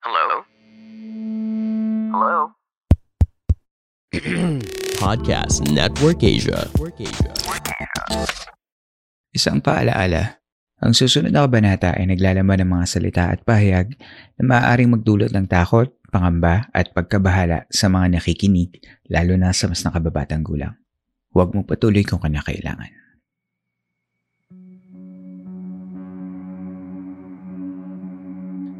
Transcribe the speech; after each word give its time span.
Hello? 0.00 0.48
Hello? 2.08 2.56
Podcast 5.04 5.60
Network 5.68 6.24
Asia. 6.24 6.64
Isang 9.36 9.60
paalaala, 9.60 10.40
ang 10.80 10.96
susunod 10.96 11.28
na 11.28 11.44
kabanata 11.44 11.92
ay 12.00 12.08
naglalaman 12.08 12.64
ng 12.64 12.70
mga 12.80 12.86
salita 12.88 13.28
at 13.28 13.44
pahayag 13.44 13.92
na 14.40 14.42
maaaring 14.48 14.88
magdulot 14.88 15.36
ng 15.36 15.44
takot, 15.44 15.92
pangamba 16.08 16.72
at 16.72 16.96
pagkabahala 16.96 17.68
sa 17.68 17.92
mga 17.92 18.16
nakikinig 18.16 18.80
lalo 19.12 19.36
na 19.36 19.52
sa 19.52 19.68
mas 19.68 19.84
nakababatang 19.84 20.40
gulang. 20.40 20.80
Huwag 21.36 21.52
mong 21.52 21.68
patuloy 21.68 22.08
kung 22.08 22.24
kanakailangan. 22.24 22.99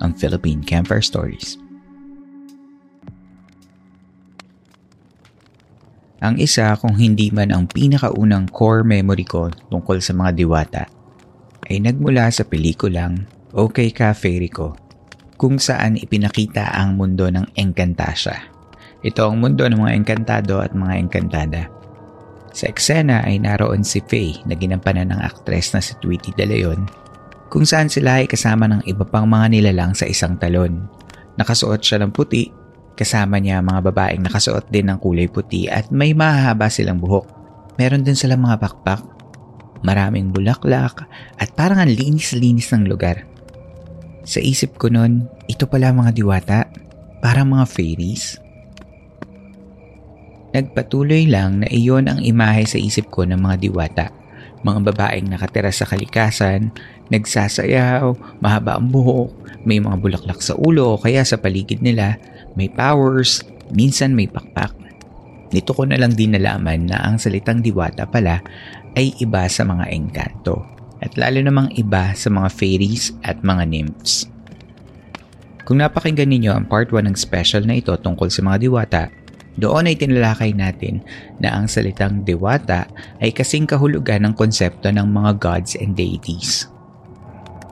ang 0.00 0.16
Philippine 0.16 0.64
Campfire 0.64 1.04
Stories. 1.04 1.60
Ang 6.24 6.40
isa 6.40 6.72
kung 6.80 6.96
hindi 6.96 7.28
man 7.28 7.52
ang 7.52 7.68
pinakaunang 7.68 8.48
core 8.48 8.80
memory 8.80 9.28
ko 9.28 9.52
tungkol 9.68 10.00
sa 10.00 10.16
mga 10.16 10.32
diwata 10.32 10.82
ay 11.68 11.84
nagmula 11.84 12.32
sa 12.32 12.48
pelikulang 12.48 13.28
Okay 13.52 13.92
Ka 13.92 14.16
Fairy 14.16 14.48
Ko 14.48 14.72
kung 15.36 15.60
saan 15.60 16.00
ipinakita 16.00 16.72
ang 16.72 16.96
mundo 16.96 17.28
ng 17.28 17.44
Encantasia. 17.60 18.48
Ito 19.04 19.28
ang 19.28 19.36
mundo 19.36 19.68
ng 19.68 19.76
mga 19.76 19.94
engkantado 20.00 20.64
at 20.64 20.72
mga 20.72 20.94
engkantada. 20.96 21.68
Sa 22.56 22.72
eksena 22.72 23.20
ay 23.20 23.44
naroon 23.44 23.84
si 23.84 24.00
Faye 24.00 24.40
na 24.48 24.56
ginampanan 24.56 25.12
ng 25.12 25.20
aktres 25.20 25.76
na 25.76 25.84
si 25.84 25.92
Tweety 26.00 26.32
De 26.32 26.48
Leon 26.48 27.03
kung 27.54 27.62
saan 27.62 27.86
sila 27.86 28.18
ay 28.18 28.26
kasama 28.26 28.66
ng 28.66 28.82
iba 28.90 29.06
pang 29.06 29.30
mga 29.30 29.46
nilalang 29.54 29.94
sa 29.94 30.10
isang 30.10 30.34
talon. 30.34 30.90
Nakasuot 31.38 31.78
siya 31.78 32.02
ng 32.02 32.10
puti 32.10 32.64
Kasama 32.94 33.42
niya 33.42 33.58
mga 33.58 33.90
babaeng 33.90 34.22
nakasuot 34.22 34.70
din 34.70 34.86
ng 34.86 35.02
kulay 35.02 35.26
puti 35.26 35.66
at 35.66 35.90
may 35.90 36.14
mahaba 36.14 36.70
silang 36.70 37.02
buhok. 37.02 37.26
Meron 37.74 38.06
din 38.06 38.14
silang 38.14 38.46
mga 38.46 38.62
bakpak, 38.62 39.02
maraming 39.82 40.30
bulaklak 40.30 41.02
at 41.42 41.50
parang 41.58 41.82
ang 41.82 41.90
linis-linis 41.90 42.70
ng 42.70 42.86
lugar. 42.86 43.26
Sa 44.22 44.38
isip 44.38 44.78
ko 44.78 44.94
nun, 44.94 45.26
ito 45.50 45.66
pala 45.66 45.90
mga 45.90 46.14
diwata, 46.14 46.70
parang 47.18 47.50
mga 47.50 47.66
fairies. 47.66 48.38
Nagpatuloy 50.54 51.26
lang 51.26 51.66
na 51.66 51.68
iyon 51.74 52.06
ang 52.06 52.22
imahe 52.22 52.62
sa 52.62 52.78
isip 52.78 53.10
ko 53.10 53.26
ng 53.26 53.42
mga 53.42 53.56
diwata. 53.58 54.06
Mga 54.62 54.94
babaeng 54.94 55.34
nakatira 55.34 55.74
sa 55.74 55.82
kalikasan, 55.82 56.70
nagsasayaw, 57.12 58.38
mahaba 58.40 58.80
ang 58.80 58.88
buhok, 58.88 59.32
may 59.64 59.80
mga 59.80 59.96
bulaklak 60.00 60.40
sa 60.44 60.56
ulo 60.60 61.00
kaya 61.00 61.24
sa 61.24 61.40
paligid 61.40 61.80
nila 61.80 62.20
may 62.54 62.70
powers, 62.70 63.42
minsan 63.74 64.14
may 64.14 64.30
pakpak. 64.30 64.72
Nito 65.50 65.70
ko 65.74 65.86
na 65.86 65.98
lang 65.98 66.14
din 66.14 66.34
nalaman 66.34 66.86
na 66.90 67.02
ang 67.02 67.16
salitang 67.18 67.62
diwata 67.62 68.06
pala 68.06 68.42
ay 68.94 69.14
iba 69.18 69.46
sa 69.50 69.66
mga 69.66 69.90
engkanto 69.90 70.62
at 71.02 71.14
lalo 71.18 71.42
namang 71.42 71.70
iba 71.74 72.14
sa 72.14 72.30
mga 72.30 72.48
fairies 72.50 73.12
at 73.26 73.42
mga 73.42 73.66
nymphs. 73.66 74.30
Kung 75.64 75.80
napakinggan 75.80 76.28
ninyo 76.28 76.52
ang 76.52 76.66
part 76.68 76.92
1 76.92 77.08
ng 77.08 77.16
special 77.16 77.64
na 77.64 77.80
ito 77.80 77.92
tungkol 77.96 78.28
sa 78.28 78.44
mga 78.44 78.56
diwata, 78.68 79.02
doon 79.54 79.88
ay 79.88 79.96
tinalakay 79.96 80.50
natin 80.52 81.00
na 81.38 81.54
ang 81.54 81.70
salitang 81.70 82.26
diwata 82.26 82.90
ay 83.22 83.30
kasing 83.30 83.64
kahulugan 83.64 84.26
ng 84.26 84.34
konsepto 84.34 84.90
ng 84.90 85.06
mga 85.06 85.38
gods 85.38 85.78
and 85.78 85.94
deities 85.94 86.66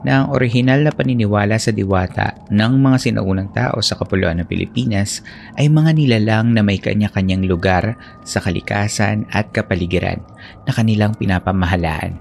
na 0.03 0.23
ang 0.23 0.35
orihinal 0.35 0.83
na 0.83 0.91
paniniwala 0.91 1.55
sa 1.55 1.71
diwata 1.71 2.35
ng 2.51 2.73
mga 2.75 2.97
sinaunang 2.99 3.49
tao 3.55 3.79
sa 3.79 3.95
Kapuluan 3.95 4.43
ng 4.43 4.47
Pilipinas 4.47 5.23
ay 5.55 5.71
mga 5.71 5.95
nilalang 5.95 6.51
na 6.51 6.59
may 6.59 6.77
kanya-kanyang 6.77 7.47
lugar 7.47 7.95
sa 8.27 8.43
kalikasan 8.43 9.23
at 9.31 9.49
kapaligiran 9.55 10.19
na 10.67 10.71
kanilang 10.75 11.15
pinapamahalaan. 11.15 12.19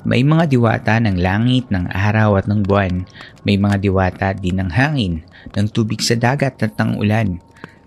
May 0.00 0.24
mga 0.24 0.48
diwata 0.48 0.96
ng 0.96 1.20
langit, 1.20 1.68
ng 1.68 1.92
araw 1.92 2.40
at 2.40 2.48
ng 2.48 2.64
buwan. 2.64 3.04
May 3.44 3.60
mga 3.60 3.76
diwata 3.84 4.32
din 4.32 4.56
ng 4.56 4.72
hangin, 4.72 5.20
ng 5.52 5.66
tubig 5.68 6.00
sa 6.00 6.16
dagat 6.16 6.56
at 6.64 6.72
ng 6.80 6.96
ulan. 6.96 7.36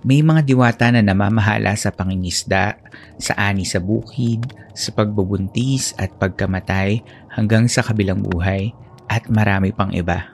May 0.05 0.21
mga 0.21 0.45
diwata 0.45 0.94
na 0.94 1.01
namamahala 1.01 1.73
sa 1.73 1.89
pangingisda, 1.89 2.77
sa 3.17 3.33
ani 3.33 3.65
sa 3.65 3.81
bukid, 3.81 4.45
sa 4.77 4.94
pagbubuntis 4.94 5.97
at 5.97 6.13
pagkamatay 6.21 7.01
hanggang 7.33 7.65
sa 7.65 7.81
kabilang 7.81 8.21
buhay 8.21 8.77
at 9.07 9.27
marami 9.31 9.75
pang 9.75 9.91
iba. 9.91 10.29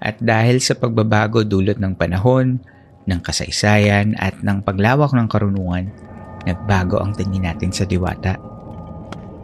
At 0.00 0.20
dahil 0.20 0.60
sa 0.60 0.76
pagbabago 0.76 1.42
dulot 1.42 1.80
ng 1.80 1.96
panahon, 1.96 2.60
ng 3.06 3.20
kasaysayan 3.22 4.18
at 4.18 4.42
ng 4.42 4.60
paglawak 4.66 5.14
ng 5.14 5.28
karunungan, 5.30 5.88
nagbago 6.44 6.98
ang 7.00 7.14
tingin 7.14 7.46
natin 7.46 7.70
sa 7.70 7.86
diwata. 7.86 8.36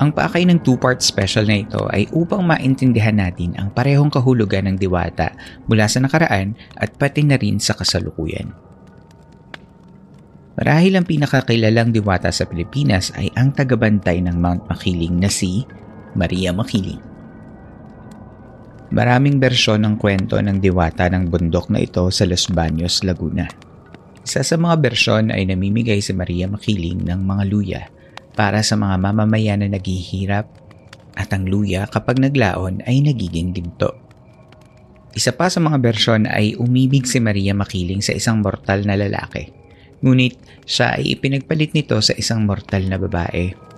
Ang 0.02 0.10
paakay 0.10 0.42
ng 0.50 0.66
two-part 0.66 0.98
special 0.98 1.46
na 1.46 1.62
ito 1.62 1.86
ay 1.94 2.10
upang 2.10 2.42
maintindihan 2.42 3.14
natin 3.14 3.54
ang 3.54 3.70
parehong 3.70 4.10
kahulugan 4.10 4.66
ng 4.66 4.76
diwata 4.78 5.30
mula 5.70 5.86
sa 5.86 6.02
nakaraan 6.02 6.58
at 6.74 6.90
pati 6.98 7.22
na 7.22 7.38
rin 7.38 7.62
sa 7.62 7.78
kasalukuyan. 7.78 8.50
Marahil 10.58 10.98
ang 10.98 11.06
pinakakilalang 11.06 11.94
diwata 11.94 12.34
sa 12.34 12.50
Pilipinas 12.50 13.14
ay 13.14 13.30
ang 13.38 13.54
tagabantay 13.54 14.20
ng 14.26 14.36
Mount 14.36 14.66
Makiling 14.66 15.22
na 15.22 15.30
si 15.30 15.64
Maria 16.18 16.50
Makiling. 16.50 17.11
Maraming 18.92 19.40
bersyon 19.40 19.88
ng 19.88 19.96
kwento 19.96 20.36
ng 20.36 20.60
diwata 20.60 21.08
ng 21.08 21.32
bundok 21.32 21.72
na 21.72 21.80
ito 21.80 22.04
sa 22.12 22.28
Los 22.28 22.44
Baños, 22.52 23.00
Laguna. 23.00 23.48
Isa 24.20 24.44
sa 24.44 24.60
mga 24.60 24.76
bersyon 24.84 25.32
ay 25.32 25.48
namimigay 25.48 26.04
si 26.04 26.12
Maria 26.12 26.44
Makiling 26.44 27.00
ng 27.00 27.24
mga 27.24 27.44
luya 27.48 27.82
para 28.36 28.60
sa 28.60 28.76
mga 28.76 29.00
mamamayan 29.00 29.64
na 29.64 29.72
naghihirap 29.72 30.44
at 31.16 31.28
ang 31.32 31.48
luya 31.48 31.88
kapag 31.88 32.20
naglaon 32.20 32.84
ay 32.84 33.00
nagiging 33.00 33.56
ginto. 33.56 33.96
Isa 35.16 35.32
pa 35.32 35.48
sa 35.48 35.64
mga 35.64 35.80
bersyon 35.80 36.28
ay 36.28 36.60
umibig 36.60 37.08
si 37.08 37.16
Maria 37.16 37.56
Makiling 37.56 38.04
sa 38.04 38.12
isang 38.12 38.44
mortal 38.44 38.84
na 38.84 38.92
lalaki. 38.92 39.48
Ngunit 40.04 40.36
siya 40.68 41.00
ay 41.00 41.16
ipinagpalit 41.16 41.72
nito 41.72 41.96
sa 42.04 42.12
isang 42.12 42.44
mortal 42.44 42.84
na 42.92 43.00
babae 43.00 43.71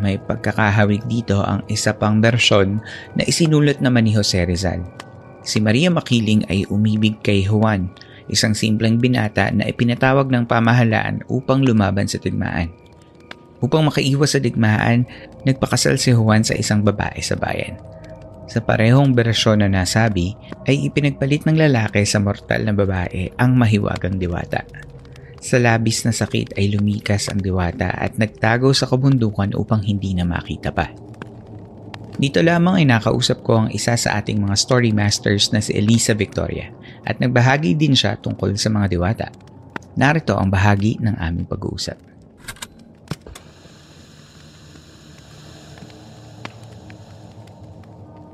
may 0.00 0.16
pagkakahawig 0.16 1.04
dito 1.10 1.42
ang 1.44 1.60
isa 1.68 1.92
pang 1.92 2.22
bersyon 2.22 2.80
na 3.18 3.22
isinulat 3.26 3.82
naman 3.84 4.08
ni 4.08 4.16
Jose 4.16 4.40
Rizal. 4.46 4.80
Si 5.42 5.58
Maria 5.58 5.90
Makiling 5.90 6.46
ay 6.46 6.64
umibig 6.70 7.18
kay 7.20 7.42
Juan, 7.42 7.90
isang 8.30 8.54
simpleng 8.54 9.02
binata 9.02 9.50
na 9.50 9.66
ipinatawag 9.66 10.30
ng 10.30 10.46
pamahalaan 10.46 11.26
upang 11.26 11.66
lumaban 11.66 12.06
sa 12.06 12.22
digmaan. 12.22 12.70
Upang 13.62 13.86
makaiwas 13.86 14.34
sa 14.34 14.40
digmaan, 14.42 15.06
nagpakasal 15.46 15.98
si 15.98 16.14
Juan 16.14 16.42
sa 16.42 16.54
isang 16.54 16.82
babae 16.82 17.18
sa 17.22 17.38
bayan. 17.38 17.78
Sa 18.50 18.58
parehong 18.58 19.14
bersyon 19.14 19.62
na 19.62 19.70
nasabi, 19.70 20.34
ay 20.66 20.90
ipinagpalit 20.90 21.46
ng 21.46 21.56
lalaki 21.56 22.02
sa 22.02 22.18
mortal 22.18 22.66
na 22.66 22.74
babae 22.74 23.30
ang 23.38 23.54
mahiwagang 23.54 24.18
diwata. 24.18 24.66
Sa 25.42 25.58
labis 25.58 26.06
na 26.06 26.14
sakit 26.14 26.54
ay 26.54 26.70
lumikas 26.70 27.26
ang 27.26 27.42
diwata 27.42 27.90
at 27.90 28.14
nagtago 28.14 28.70
sa 28.70 28.86
kabundukan 28.86 29.58
upang 29.58 29.82
hindi 29.82 30.14
na 30.14 30.22
makita 30.22 30.70
pa. 30.70 30.94
Dito 32.14 32.38
lamang 32.38 32.78
ay 32.78 32.86
nakausap 32.86 33.42
ko 33.42 33.66
ang 33.66 33.68
isa 33.74 33.98
sa 33.98 34.22
ating 34.22 34.38
mga 34.38 34.54
story 34.54 34.94
masters 34.94 35.50
na 35.50 35.58
si 35.58 35.74
Elisa 35.74 36.14
Victoria 36.14 36.70
at 37.02 37.18
nagbahagi 37.18 37.74
din 37.74 37.98
siya 37.98 38.14
tungkol 38.22 38.54
sa 38.54 38.70
mga 38.70 38.86
diwata. 38.86 39.26
Narito 39.98 40.38
ang 40.38 40.46
bahagi 40.46 41.02
ng 41.02 41.18
aming 41.18 41.50
pag-uusap. 41.50 42.11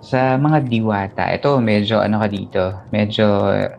Sa 0.08 0.40
mga 0.40 0.64
diwata, 0.72 1.28
ito 1.37 1.60
medyo 1.60 2.00
ano 2.00 2.16
ka 2.25 2.28
dito, 2.32 2.62
medyo 2.88 3.25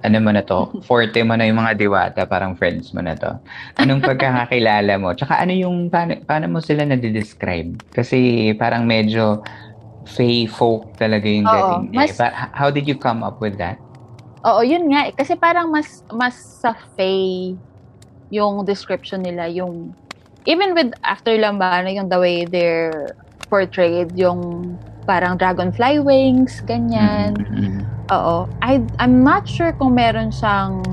ano 0.05 0.17
mo 0.21 0.29
na 0.29 0.45
to, 0.45 0.69
forte 0.87 1.17
mo 1.25 1.33
na 1.33 1.49
yung 1.49 1.57
mga 1.57 1.73
diwata, 1.73 2.21
parang 2.29 2.53
friends 2.53 2.93
mo 2.93 3.01
na 3.01 3.17
to. 3.17 3.33
Anong 3.81 4.05
pagkakakilala 4.05 4.93
mo? 5.01 5.17
Tsaka 5.17 5.41
ano 5.41 5.57
yung, 5.57 5.89
paano, 5.89 6.21
paano 6.29 6.45
mo 6.53 6.61
sila 6.61 6.85
na-describe? 6.85 7.73
Kasi 7.89 8.53
parang 8.61 8.85
medyo 8.85 9.41
fey 10.05 10.45
folk 10.45 10.93
talaga 11.01 11.25
yung 11.25 11.49
Oo, 11.49 11.81
dating. 11.81 11.97
mas- 11.97 12.13
eh. 12.13 12.17
But 12.21 12.33
how 12.53 12.69
did 12.69 12.85
you 12.85 12.97
come 13.01 13.25
up 13.25 13.41
with 13.41 13.57
that? 13.57 13.81
Oo, 14.45 14.61
yun 14.61 14.85
nga. 14.93 15.09
eh. 15.09 15.13
Kasi 15.17 15.33
parang 15.33 15.73
mas 15.73 16.05
mas 16.13 16.37
sa 16.61 16.77
Faye 16.93 17.57
yung 18.29 18.61
description 18.63 19.25
nila, 19.25 19.49
yung 19.49 19.97
even 20.45 20.77
with 20.77 20.93
After 21.01 21.33
Lambano, 21.35 21.89
yung 21.89 22.07
the 22.07 22.21
way 22.21 22.45
they're 22.45 23.17
portrayed, 23.49 24.13
yung 24.13 24.73
parang 25.03 25.35
dragonfly 25.35 25.97
wings, 25.99 26.61
ganyan. 26.63 27.33
Mm-mm. 27.35 27.81
Oo. 28.09 28.45
I, 28.61 28.77
I'm 28.97 29.21
not 29.21 29.45
sure 29.45 29.73
kung 29.73 29.93
meron 29.93 30.29
siyang 30.29 30.85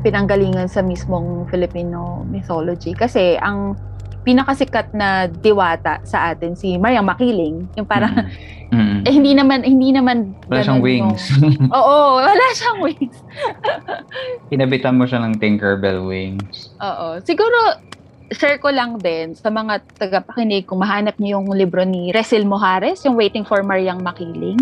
pinanggalingan 0.00 0.64
sa 0.64 0.80
mismong 0.80 1.44
Filipino 1.46 2.24
mythology. 2.24 2.92
Kasi 2.92 3.36
ang 3.36 3.76
pinakasikat 4.20 4.92
na 4.92 5.24
diwata 5.26 6.00
sa 6.02 6.28
atin, 6.28 6.52
si 6.52 6.76
Mariang 6.76 7.04
Makiling, 7.04 7.64
yung 7.72 7.88
parang, 7.88 8.28
Mm-mm. 8.68 9.00
eh, 9.04 9.12
hindi 9.12 9.32
naman, 9.32 9.60
hindi 9.60 9.92
naman, 9.92 10.36
Wala 10.44 10.60
siyang 10.60 10.80
wings. 10.80 11.24
yung- 11.36 11.72
Oo, 11.76 12.20
wala 12.20 12.44
siyang 12.52 12.80
wings. 12.80 13.16
Kinabitan 14.48 14.96
mo 14.96 15.04
siya 15.04 15.20
ng 15.20 15.40
Tinkerbell 15.40 16.04
wings. 16.04 16.68
Oo. 16.82 17.16
Siguro, 17.22 17.80
share 18.30 18.62
ko 18.62 18.70
lang 18.70 18.98
din 19.02 19.34
sa 19.34 19.50
mga 19.50 19.82
tagapakinig 19.98 20.66
kung 20.70 20.82
mahanap 20.82 21.18
niyo 21.18 21.42
yung 21.42 21.50
libro 21.54 21.82
ni 21.82 22.14
Resil 22.14 22.46
Mojares, 22.46 23.02
yung 23.02 23.18
Waiting 23.18 23.42
for 23.42 23.62
Mariang 23.66 24.02
Makiling. 24.06 24.58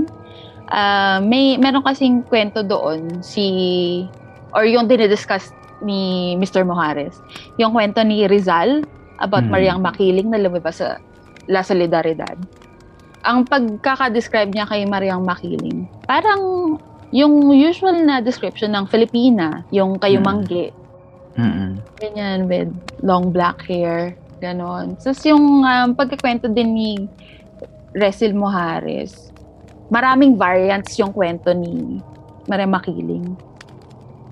Ah, 0.68 1.20
may 1.20 1.56
meron 1.56 1.84
kasing 1.84 2.24
kwento 2.28 2.60
doon 2.60 3.24
si 3.24 4.04
or 4.52 4.64
yung 4.64 4.88
dinidiscuss 4.88 5.52
ni 5.84 6.34
Mr. 6.40 6.64
Mojares. 6.64 7.20
Yung 7.60 7.76
kwento 7.76 8.00
ni 8.04 8.24
Rizal 8.24 8.84
about 9.20 9.44
Hmm. 9.44 9.52
Mariang 9.52 9.80
Makiling 9.84 10.32
na 10.32 10.40
lumabas 10.40 10.80
sa 10.80 11.00
La 11.48 11.64
Solidaridad. 11.64 12.36
Ang 13.24 13.44
pagkaka-describe 13.44 14.52
niya 14.54 14.64
kay 14.68 14.86
Mariang 14.86 15.26
Makiling, 15.26 15.90
parang 16.06 16.76
yung 17.10 17.50
usual 17.50 18.04
na 18.04 18.20
description 18.20 18.72
ng 18.76 18.84
Filipina, 18.86 19.64
yung 19.72 19.96
kayumanggi, 19.96 20.70
Mm-mm. 21.38 21.78
Ganyan, 22.02 22.50
with 22.50 22.68
long 23.00 23.30
black 23.30 23.62
hair. 23.64 24.18
Ganon. 24.38 24.98
So, 24.98 25.14
yung 25.26 25.62
um, 25.62 25.88
pagkikwento 25.94 26.50
din 26.50 26.74
ni 26.74 26.90
Resil 27.94 28.34
Mojares, 28.34 29.30
maraming 29.90 30.38
variants 30.38 30.94
yung 30.98 31.10
kwento 31.10 31.50
ni 31.54 31.98
Maria 32.46 32.66
Makiling. 32.66 33.34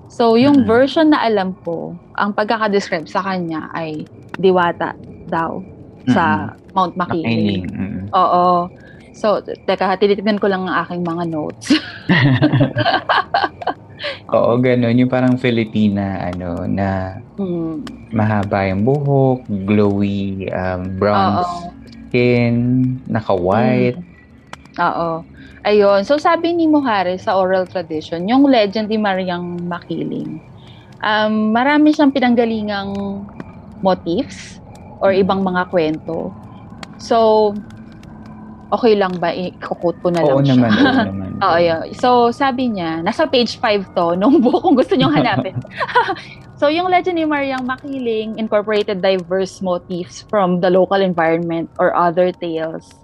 So, 0.07 0.39
yung 0.39 0.63
Mm. 0.63 0.67
version 0.67 1.07
na 1.11 1.23
alam 1.23 1.53
ko, 1.61 1.93
ang 2.15 2.31
pagkakadescribe 2.31 3.05
sa 3.05 3.21
kanya 3.21 3.67
ay 3.75 4.07
diwata 4.33 4.95
daw 5.27 5.59
sa 6.07 6.55
Mount 6.71 6.95
Makiling. 6.95 7.67
Mm-mm. 7.67 8.07
Oo. 8.15 8.71
So, 9.11 9.41
teka, 9.43 9.97
tinitignan 9.97 10.39
ko 10.39 10.47
lang 10.47 10.63
ang 10.69 10.85
aking 10.85 11.03
mga 11.03 11.23
notes. 11.27 11.67
Oo, 14.27 14.59
ganun. 14.59 14.99
Yung 14.99 15.11
parang 15.11 15.39
Filipina, 15.39 16.19
ano, 16.27 16.67
na 16.67 17.15
Hmm. 17.39 17.79
mahaba 18.11 18.67
yung 18.67 18.83
buhok, 18.83 19.45
glowy 19.67 20.47
um, 20.51 20.81
brown 20.99 21.39
Oo. 21.39 21.71
skin, 22.09 22.53
naka-white. 23.07 23.99
Oo. 24.79 25.23
Ayun. 25.63 26.03
So, 26.07 26.19
sabi 26.19 26.55
ni 26.55 26.67
Mojares 26.67 27.23
sa 27.23 27.35
oral 27.35 27.67
tradition, 27.67 28.27
yung 28.27 28.47
legend 28.47 28.87
ni 28.87 28.99
Mariang 28.99 29.63
Makiling, 29.63 30.39
um, 31.01 31.51
marami 31.51 31.91
siyang 31.91 32.11
pinanggalingang 32.11 32.91
motifs 33.81 34.59
or 35.03 35.13
ibang 35.13 35.43
mga 35.43 35.67
kwento. 35.69 36.31
So, 36.97 37.53
okay 38.71 38.97
lang 38.97 39.19
ba? 39.21 39.31
I-quote 39.31 39.99
ko 40.01 40.09
na 40.09 40.21
lang 40.23 40.35
Oo 40.35 40.41
siya. 40.43 40.55
naman, 40.55 40.71
oo 40.73 40.99
naman. 41.13 41.26
Oo, 41.37 41.57
yun. 41.61 41.93
So, 41.93 42.33
sabi 42.33 42.73
niya, 42.73 43.05
nasa 43.05 43.29
page 43.29 43.61
5 43.61 43.93
to, 43.93 44.05
nung 44.19 44.41
book, 44.41 44.65
kung 44.65 44.73
gusto 44.73 44.97
niyong 44.97 45.13
hanapin. 45.13 45.57
so, 46.59 46.65
yung 46.67 46.89
legend 46.89 47.21
ni 47.21 47.25
Mariang 47.29 47.65
Makiling 47.65 48.41
incorporated 48.41 49.01
diverse 49.01 49.61
motifs 49.61 50.25
from 50.25 50.61
the 50.65 50.69
local 50.73 50.97
environment 50.97 51.69
or 51.77 51.93
other 51.93 52.33
tales 52.33 52.97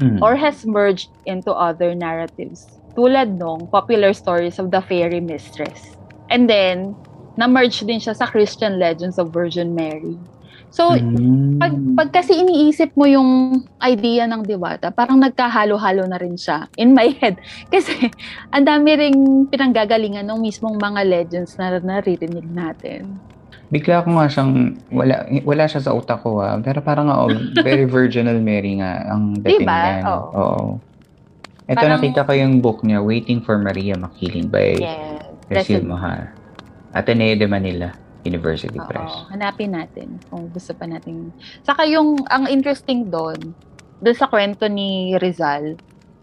Mm. 0.00 0.16
or 0.24 0.32
has 0.34 0.64
merged 0.64 1.12
into 1.28 1.52
other 1.52 1.92
narratives. 1.94 2.64
Tulad 2.96 3.36
nung 3.36 3.68
popular 3.68 4.16
stories 4.16 4.56
of 4.56 4.72
the 4.72 4.80
fairy 4.80 5.20
mistress. 5.20 5.92
And 6.32 6.48
then, 6.48 6.96
na-merge 7.36 7.84
din 7.84 8.00
siya 8.00 8.16
sa 8.16 8.24
Christian 8.24 8.80
legends 8.80 9.20
of 9.20 9.28
Virgin 9.28 9.76
Mary. 9.76 10.16
So, 10.70 10.94
Mm. 10.94 11.58
pag, 11.58 11.74
pag 11.96 12.08
kasi 12.12 12.38
iniisip 12.38 12.94
mo 12.94 13.02
yung 13.02 13.30
idea 13.76 14.24
ng 14.24 14.46
diwata, 14.46 14.88
parang 14.88 15.18
nagkahalo-halo 15.18 16.06
na 16.06 16.14
rin 16.14 16.38
siya 16.38 16.70
in 16.74 16.94
my 16.94 17.10
head. 17.18 17.42
Kasi 17.66 18.06
ang 18.48 18.62
dami 18.62 18.94
ring 18.94 19.18
pinanggagalingan 19.44 20.22
ng 20.22 20.38
mismong 20.38 20.78
mga 20.78 21.02
legends 21.02 21.58
na 21.58 21.74
naririnig 21.76 22.46
natin. 22.46 23.18
Bigla 23.66 24.02
ko 24.02 24.14
nga 24.14 24.26
siyang, 24.26 24.52
wala, 24.88 25.14
wala 25.42 25.64
siya 25.66 25.78
sa 25.80 25.90
utak 25.90 26.22
ko 26.22 26.38
ah. 26.38 26.54
Pero 26.56 26.78
parang 26.80 27.06
nga, 27.06 27.18
oh, 27.18 27.30
very 27.60 27.86
Virginal 27.90 28.38
Mary 28.38 28.78
nga 28.78 29.10
ang 29.10 29.34
dating 29.36 29.62
Diba? 29.62 29.74
niya. 29.76 29.94
Oo. 30.06 30.26
Oo. 30.32 30.64
Ito 31.66 31.76
Parang- 31.76 31.98
nakita 31.98 32.26
ko 32.26 32.32
yung 32.32 32.58
book 32.58 32.82
niya, 32.82 32.98
Waiting 32.98 33.42
for 33.42 33.58
Maria 33.58 33.94
Makiling 33.94 34.46
by 34.46 34.74
Yes. 34.74 35.66
Cecil 35.66 35.82
Mohar. 35.82 36.30
Ateneo 36.90 37.34
de 37.34 37.46
Manila 37.46 37.90
University 38.22 38.76
Press. 38.76 39.08
Oo, 39.08 39.30
hanapin 39.30 39.72
natin 39.72 40.20
kung 40.28 40.48
gusto 40.48 40.72
pa 40.72 40.84
natin. 40.84 41.32
Saka 41.62 41.84
yung, 41.84 42.20
ang 42.28 42.46
interesting 42.46 43.08
doon, 43.08 43.38
doon 43.98 44.16
sa 44.16 44.26
kwento 44.26 44.66
ni 44.66 45.16
Rizal, 45.16 45.76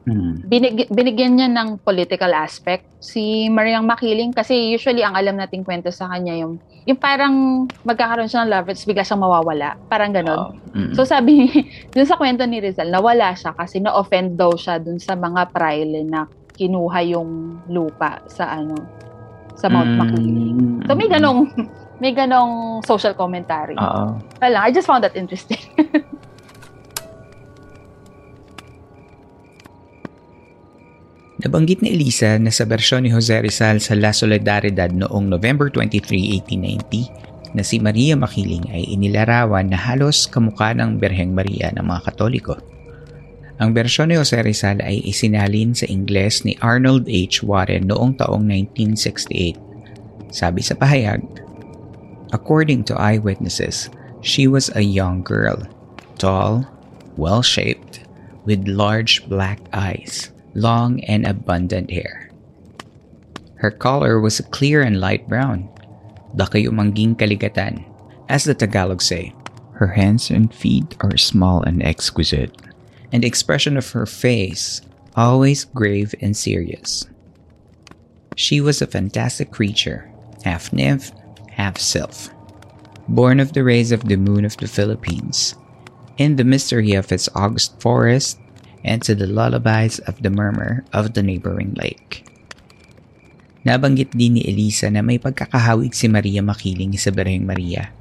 Mm. 0.07 0.33
binig, 0.47 0.87
binigyan 0.87 1.35
niya 1.35 1.49
ng 1.51 1.83
political 1.83 2.31
aspect 2.31 2.87
si 3.03 3.51
Mariang 3.51 3.83
Makiling 3.83 4.31
kasi 4.31 4.71
usually 4.71 5.03
ang 5.03 5.19
alam 5.19 5.35
nating 5.35 5.67
kwento 5.67 5.91
sa 5.91 6.07
kanya 6.07 6.31
yung 6.31 6.63
yung 6.87 6.95
parang 6.95 7.67
magkakaroon 7.83 8.31
siya 8.31 8.47
ng 8.47 8.51
love 8.55 8.71
at 8.71 8.79
bigla 8.79 9.03
siyang 9.03 9.19
mawawala. 9.19 9.75
Parang 9.91 10.15
ganon. 10.15 10.55
Mm. 10.71 10.95
So 10.95 11.03
sabi, 11.03 11.51
dun 11.91 12.07
sa 12.07 12.15
kwento 12.15 12.47
ni 12.47 12.63
Rizal, 12.63 12.87
nawala 12.87 13.35
siya 13.35 13.51
kasi 13.51 13.83
na-offend 13.83 14.39
daw 14.39 14.55
siya 14.55 14.79
dun 14.79 14.95
sa 14.95 15.11
mga 15.11 15.51
praile 15.51 16.07
na 16.07 16.23
kinuha 16.55 16.99
yung 17.03 17.29
lupa 17.67 18.23
sa 18.31 18.47
ano, 18.55 18.79
sa 19.59 19.67
Mount 19.67 19.91
Mm. 19.91 19.99
Makiling. 19.99 20.59
So 20.87 20.95
may 20.95 21.11
ganong, 21.11 21.51
may 21.97 22.13
ganong 22.13 22.85
social 22.85 23.13
commentary. 23.17 23.73
Oo. 23.77 24.17
Wala 24.41 24.57
I 24.65 24.71
just 24.73 24.85
found 24.85 25.01
that 25.01 25.17
interesting. 25.17 25.57
Nabanggit 31.37 31.85
ni 31.85 31.93
Elisa 31.93 32.41
na 32.41 32.49
sa 32.49 32.65
bersyon 32.65 33.05
ni 33.05 33.13
Jose 33.13 33.37
Rizal 33.37 33.77
sa 33.77 33.93
La 33.93 34.09
Solidaridad 34.09 34.89
noong 34.89 35.29
November 35.29 35.69
23, 35.69 36.41
1890 36.49 37.53
na 37.53 37.61
si 37.61 37.77
Maria 37.77 38.17
Makiling 38.17 38.65
ay 38.73 38.89
inilarawan 38.89 39.69
na 39.69 39.77
halos 39.77 40.25
kamukha 40.25 40.73
ng 40.73 40.97
Berheng 40.97 41.37
Maria 41.37 41.69
ng 41.77 41.85
mga 41.85 42.09
Katoliko. 42.09 42.57
Ang 43.61 43.73
bersyon 43.73 44.09
ni 44.13 44.17
Jose 44.17 44.37
Rizal 44.41 44.81
ay 44.81 45.01
isinalin 45.05 45.77
sa 45.77 45.85
Ingles 45.89 46.41
ni 46.41 46.57
Arnold 46.61 47.05
H. 47.05 47.45
Warren 47.45 47.89
noong 47.89 48.17
taong 48.17 48.41
1968. 48.45 50.33
Sabi 50.33 50.61
sa 50.65 50.73
pahayag, 50.73 51.21
According 52.33 52.83
to 52.85 52.99
eyewitnesses, 52.99 53.89
she 54.21 54.47
was 54.47 54.69
a 54.75 54.81
young 54.81 55.23
girl, 55.23 55.63
tall, 56.17 56.67
well-shaped, 57.15 58.03
with 58.45 58.67
large 58.67 59.27
black 59.27 59.59
eyes 59.73 60.31
long 60.57 60.99
and 61.05 61.25
abundant 61.25 61.91
hair. 61.91 62.31
Her 63.55 63.71
color 63.71 64.19
was 64.19 64.39
a 64.39 64.49
clear 64.49 64.81
and 64.81 64.99
light 64.99 65.29
brown, 65.29 65.69
dakayumangging 66.35 67.15
kaligatan, 67.15 67.85
as 68.27 68.43
the 68.43 68.53
Tagalog 68.53 69.01
say. 69.01 69.33
Her 69.73 69.93
hands 69.93 70.31
and 70.31 70.53
feet 70.53 70.97
are 71.01 71.17
small 71.17 71.61
and 71.61 71.83
exquisite, 71.83 72.57
and 73.11 73.23
the 73.23 73.27
expression 73.27 73.77
of 73.77 73.91
her 73.91 74.05
face 74.05 74.81
always 75.15 75.65
grave 75.65 76.15
and 76.19 76.35
serious. 76.35 77.05
She 78.35 78.61
was 78.61 78.81
a 78.81 78.87
fantastic 78.89 79.51
creature, 79.51 80.09
half 80.43 80.73
nymph, 80.73 81.11
half 81.57 81.81
sylph, 81.81 82.29
born 83.09 83.41
of 83.41 83.57
the 83.57 83.65
rays 83.65 83.89
of 83.89 84.05
the 84.05 84.15
moon 84.15 84.45
of 84.45 84.55
the 84.61 84.69
Philippines. 84.69 85.57
In 86.21 86.37
the 86.37 86.45
mystery 86.45 86.93
of 86.93 87.09
its 87.09 87.29
august 87.33 87.77
forest, 87.81 88.37
and 88.85 89.01
to 89.03 89.17
the 89.17 89.27
lullabies 89.27 89.99
of 90.05 90.21
the 90.21 90.31
murmur 90.31 90.85
of 90.93 91.17
the 91.17 91.21
neighboring 91.25 91.73
lake. 91.75 92.23
Nabanggit 93.67 94.15
din 94.15 94.39
ni 94.39 94.47
Elisa 94.47 94.87
na 94.87 95.03
may 95.03 95.19
pagkakahawig 95.19 95.91
si 95.91 96.07
Maria 96.07 96.39
Makiling 96.39 96.95
sa 96.95 97.11
Berheng 97.11 97.43
Maria. 97.43 97.91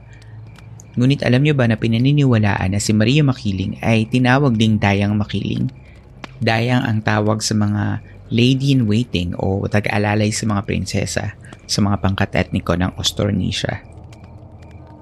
Ngunit 0.94 1.26
alam 1.26 1.42
niyo 1.42 1.58
ba 1.58 1.66
na 1.66 1.74
pinaniniwalaan 1.74 2.72
na 2.72 2.80
si 2.80 2.94
Maria 2.94 3.26
Makiling 3.26 3.76
ay 3.82 4.06
tinawag 4.06 4.54
ding 4.54 4.78
Dayang 4.78 5.18
Makiling? 5.18 5.68
Dayang 6.38 6.86
ang 6.86 7.02
tawag 7.02 7.42
sa 7.42 7.58
mga 7.58 7.98
lady-in-waiting 8.30 9.38
o 9.38 9.64
tag-alalay 9.70 10.34
sa 10.34 10.44
mga 10.50 10.62
prinsesa 10.66 11.24
sa 11.66 11.78
mga 11.82 11.98
pangkat 11.98 12.30
etniko 12.34 12.78
ng 12.78 12.94
Austronesia. 12.94 13.82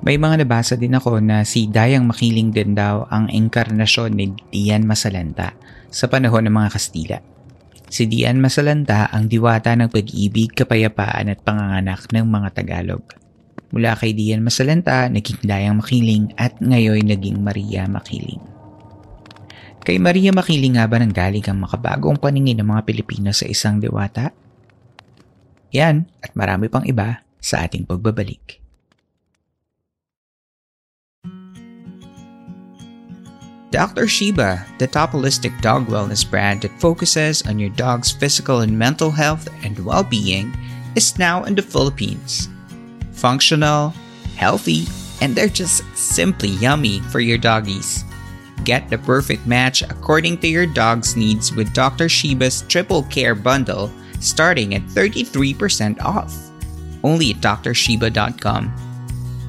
May 0.05 0.21
mga 0.21 0.45
nabasa 0.45 0.77
din 0.77 0.93
ako 0.93 1.17
na 1.25 1.49
si 1.49 1.65
Dayang 1.65 2.05
Makiling 2.05 2.53
din 2.53 2.77
daw 2.77 3.09
ang 3.09 3.33
inkarnasyon 3.33 4.13
ni 4.13 4.37
Dian 4.53 4.85
Masalanta 4.85 5.57
sa 5.89 6.13
panahon 6.13 6.45
ng 6.45 6.53
mga 6.53 6.69
Kastila. 6.77 7.19
Si 7.89 8.05
Dian 8.05 8.37
Masalanta 8.37 9.09
ang 9.09 9.33
diwata 9.33 9.73
ng 9.73 9.89
pag-ibig, 9.89 10.53
kapayapaan 10.53 11.33
at 11.33 11.41
panganganak 11.41 12.05
ng 12.13 12.27
mga 12.27 12.49
Tagalog. 12.53 13.05
Mula 13.73 13.97
kay 13.97 14.13
Dian 14.13 14.45
Masalanta, 14.45 15.09
naging 15.09 15.41
Dayang 15.41 15.81
Makiling 15.81 16.37
at 16.37 16.61
ngayon 16.61 17.09
naging 17.09 17.41
Maria 17.41 17.89
Makiling. 17.89 18.54
Kay 19.85 20.01
Maria 20.01 20.33
Makiling 20.33 20.81
nga 20.81 20.89
ba 20.89 20.97
nang 20.97 21.13
galing 21.13 21.45
ang 21.45 21.61
makabagong 21.61 22.17
paningin 22.17 22.57
ng 22.57 22.73
mga 22.73 22.89
Pilipino 22.89 23.37
sa 23.37 23.45
isang 23.45 23.77
diwata? 23.77 24.33
Yan 25.77 26.09
at 26.25 26.33
marami 26.33 26.73
pang 26.73 26.89
iba 26.89 27.21
sa 27.37 27.69
ating 27.69 27.85
pagbabalik. 27.85 28.65
Dr. 33.69 34.09
Sheba, 34.09 34.65
the 34.81 34.89
top 34.89 35.13
holistic 35.13 35.53
dog 35.61 35.85
wellness 35.91 36.25
brand 36.25 36.65
that 36.65 36.73
focuses 36.81 37.45
on 37.45 37.61
your 37.61 37.75
dog's 37.77 38.09
physical 38.09 38.65
and 38.65 38.73
mental 38.73 39.13
health 39.13 39.53
and 39.67 39.77
well 39.85 40.07
being, 40.07 40.49
is 40.97 41.19
now 41.21 41.45
in 41.45 41.53
the 41.53 41.67
Philippines. 41.67 42.49
Functional, 43.13 43.93
healthy, 44.39 44.89
and 45.21 45.37
they're 45.37 45.51
just 45.51 45.85
simply 45.93 46.57
yummy 46.63 47.05
for 47.13 47.19
your 47.19 47.37
doggies. 47.37 48.07
Get 48.63 48.89
the 48.89 48.99
perfect 48.99 49.47
match 49.47 49.83
according 49.83 50.39
to 50.39 50.49
your 50.49 50.67
dog's 50.67 51.17
needs 51.17 51.53
with 51.53 51.75
Dr. 51.75 52.07
Sheba's 52.07 52.63
Triple 52.63 53.03
Care 53.05 53.35
Bundle 53.35 53.91
starting 54.21 54.75
at 54.75 54.83
33% 54.83 56.01
off. 56.01 56.35
Only 57.03 57.31
at 57.31 57.37
drsheba.com. 57.37 58.73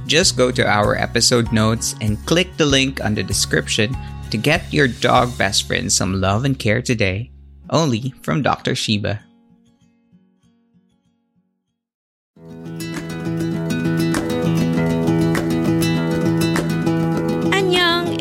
Just 0.07 0.37
go 0.37 0.51
to 0.51 0.67
our 0.67 0.95
episode 0.95 1.51
notes 1.51 1.95
and 2.01 2.23
click 2.25 2.55
the 2.57 2.65
link 2.65 3.03
on 3.03 3.15
the 3.15 3.23
description 3.23 3.95
to 4.29 4.37
get 4.37 4.73
your 4.73 4.87
dog 4.87 5.35
best 5.37 5.65
friend 5.65 5.91
some 5.91 6.19
love 6.19 6.45
and 6.45 6.59
care 6.59 6.81
today, 6.81 7.31
only 7.69 8.13
from 8.21 8.41
Dr. 8.41 8.75
Sheba. 8.75 9.24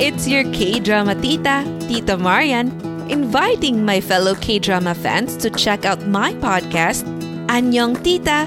It's 0.05 0.29
your 0.29 0.45
K-drama 0.53 1.15
tita, 1.17 1.65
Tita 1.89 2.19
Marian, 2.19 2.69
inviting 3.09 3.87
my 3.87 4.03
fellow 4.03 4.35
K-drama 4.35 4.95
fans 4.95 5.35
to 5.39 5.49
check 5.49 5.87
out 5.87 6.07
my 6.07 6.35
podcast, 6.45 7.09
Annyeong 7.49 8.05
Tita, 8.05 8.45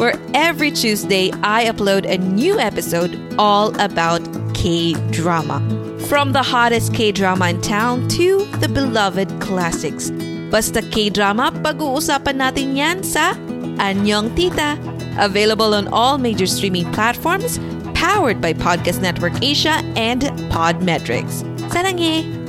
where 0.00 0.16
every 0.32 0.70
Tuesday 0.70 1.30
I 1.42 1.66
upload 1.66 2.08
a 2.08 2.16
new 2.16 2.58
episode 2.58 3.20
all 3.36 3.78
about 3.78 4.24
K-drama. 4.54 5.60
From 6.08 6.32
the 6.32 6.42
hottest 6.42 6.94
K-drama 6.94 7.50
in 7.50 7.60
town 7.60 8.08
to 8.16 8.46
the 8.64 8.68
beloved 8.68 9.28
classics. 9.44 10.08
Basta 10.48 10.80
K-drama, 10.88 11.52
pag-uusapan 11.60 12.40
natin 12.40 12.80
yan 12.80 13.04
sa 13.04 13.36
Anyong 13.76 14.32
Tita. 14.32 14.80
Available 15.20 15.76
on 15.76 15.84
all 15.92 16.16
major 16.16 16.48
streaming 16.48 16.88
platforms, 16.96 17.60
powered 18.04 18.38
by 18.38 18.52
Podcast 18.52 19.00
Network 19.00 19.32
Asia 19.42 19.80
and 19.96 20.20
Podmetrics. 20.52 21.42
Sarange! 21.70 22.44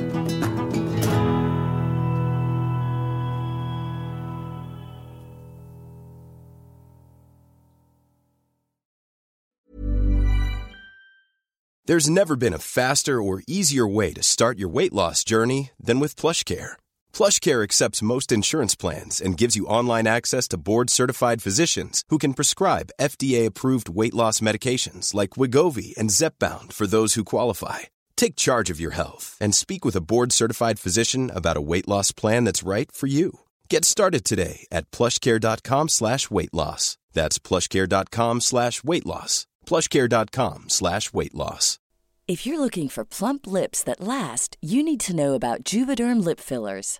There's 11.88 12.10
never 12.10 12.36
been 12.36 12.54
a 12.54 12.60
faster 12.60 13.22
or 13.22 13.42
easier 13.48 13.88
way 13.88 14.12
to 14.14 14.24
start 14.24 14.58
your 14.58 14.70
weight 14.70 14.92
loss 14.92 15.24
journey 15.24 15.70
than 15.80 16.00
with 16.00 16.16
PlushCare. 16.16 16.74
PlushCare 17.16 17.64
accepts 17.64 18.02
most 18.02 18.30
insurance 18.30 18.76
plans 18.76 19.22
and 19.22 19.38
gives 19.38 19.56
you 19.56 19.68
online 19.68 20.06
access 20.06 20.50
to 20.50 20.58
board-certified 20.58 21.42
physicians 21.42 22.04
who 22.10 22.18
can 22.18 22.34
prescribe 22.34 22.92
FDA-approved 23.00 23.88
weight 23.88 24.14
loss 24.14 24.42
medications 24.42 25.14
like 25.14 25.38
Wigovi 25.38 25.96
and 25.98 26.10
Zepbound 26.10 26.74
for 26.74 26.88
those 26.88 27.14
who 27.14 27.24
qualify. 27.24 27.80
Take 28.18 28.36
charge 28.36 28.70
of 28.70 28.82
your 28.82 28.96
health 28.96 29.38
and 29.40 29.56
speak 29.56 29.86
with 29.86 29.96
a 29.96 30.02
board-certified 30.02 30.78
physician 30.78 31.32
about 31.34 31.56
a 31.56 31.68
weight 31.72 31.88
loss 31.88 32.12
plan 32.12 32.44
that's 32.44 32.68
right 32.68 32.92
for 32.92 33.08
you. 33.08 33.32
Get 33.70 33.86
started 33.86 34.26
today 34.26 34.66
at 34.70 34.92
plushcare.com 34.92 35.88
slash 35.90 36.30
weight 36.30 36.54
loss. 36.54 36.98
That's 37.14 37.40
plushcare.com 37.40 38.42
slash 38.42 38.84
weight 38.84 39.06
loss. 39.06 39.48
plushcare.com 39.66 40.66
slash 40.68 41.14
weight 41.14 41.34
loss. 41.34 41.80
If 42.28 42.46
you're 42.46 42.60
looking 42.60 42.90
for 42.90 43.06
plump 43.06 43.46
lips 43.48 43.84
that 43.84 44.02
last, 44.02 44.58
you 44.60 44.82
need 44.84 45.00
to 45.02 45.16
know 45.16 45.36
about 45.36 45.64
Juvederm 45.64 46.24
lip 46.26 46.40
fillers. 46.40 47.00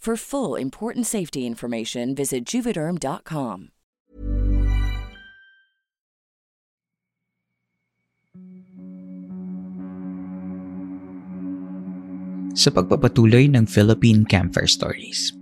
For 0.00 0.16
full 0.16 0.56
important 0.56 1.04
safety 1.04 1.44
information, 1.44 2.16
visit 2.16 2.48
juvederm.com. 2.48 3.68
Sa 12.56 12.72
pagpapatuloy 12.72 13.52
ng 13.52 13.68
Philippine 13.68 14.24
Campfire 14.24 14.64
Stories. 14.64 15.36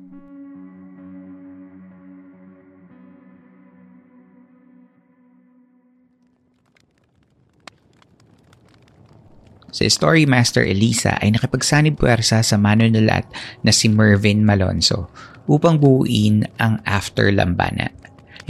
Sa 9.78 9.86
Story 9.86 10.26
Master 10.26 10.66
Elisa 10.66 11.14
ay 11.22 11.30
nakipagsanib 11.30 12.02
puwersa 12.02 12.42
sa 12.42 12.58
manunulat 12.58 13.22
na 13.62 13.70
si 13.70 13.86
Mervin 13.86 14.42
Malonzo 14.42 15.06
upang 15.46 15.78
buuin 15.78 16.42
ang 16.58 16.82
After 16.82 17.30
Lambana, 17.30 17.86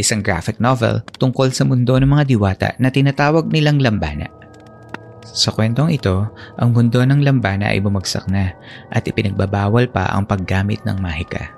isang 0.01 0.25
graphic 0.25 0.57
novel 0.57 1.05
tungkol 1.21 1.53
sa 1.53 1.69
mundo 1.69 2.01
ng 2.01 2.09
mga 2.09 2.25
diwata 2.33 2.69
na 2.81 2.89
tinatawag 2.89 3.45
nilang 3.53 3.77
Lambana. 3.77 4.25
Sa 5.29 5.53
kwentong 5.53 5.93
ito, 5.93 6.33
ang 6.57 6.73
mundo 6.73 7.05
ng 7.05 7.21
Lambana 7.21 7.77
ay 7.77 7.85
bumagsak 7.85 8.25
na 8.33 8.57
at 8.89 9.05
ipinagbabawal 9.05 9.85
pa 9.93 10.09
ang 10.09 10.25
paggamit 10.25 10.81
ng 10.89 10.97
mahika. 10.97 11.53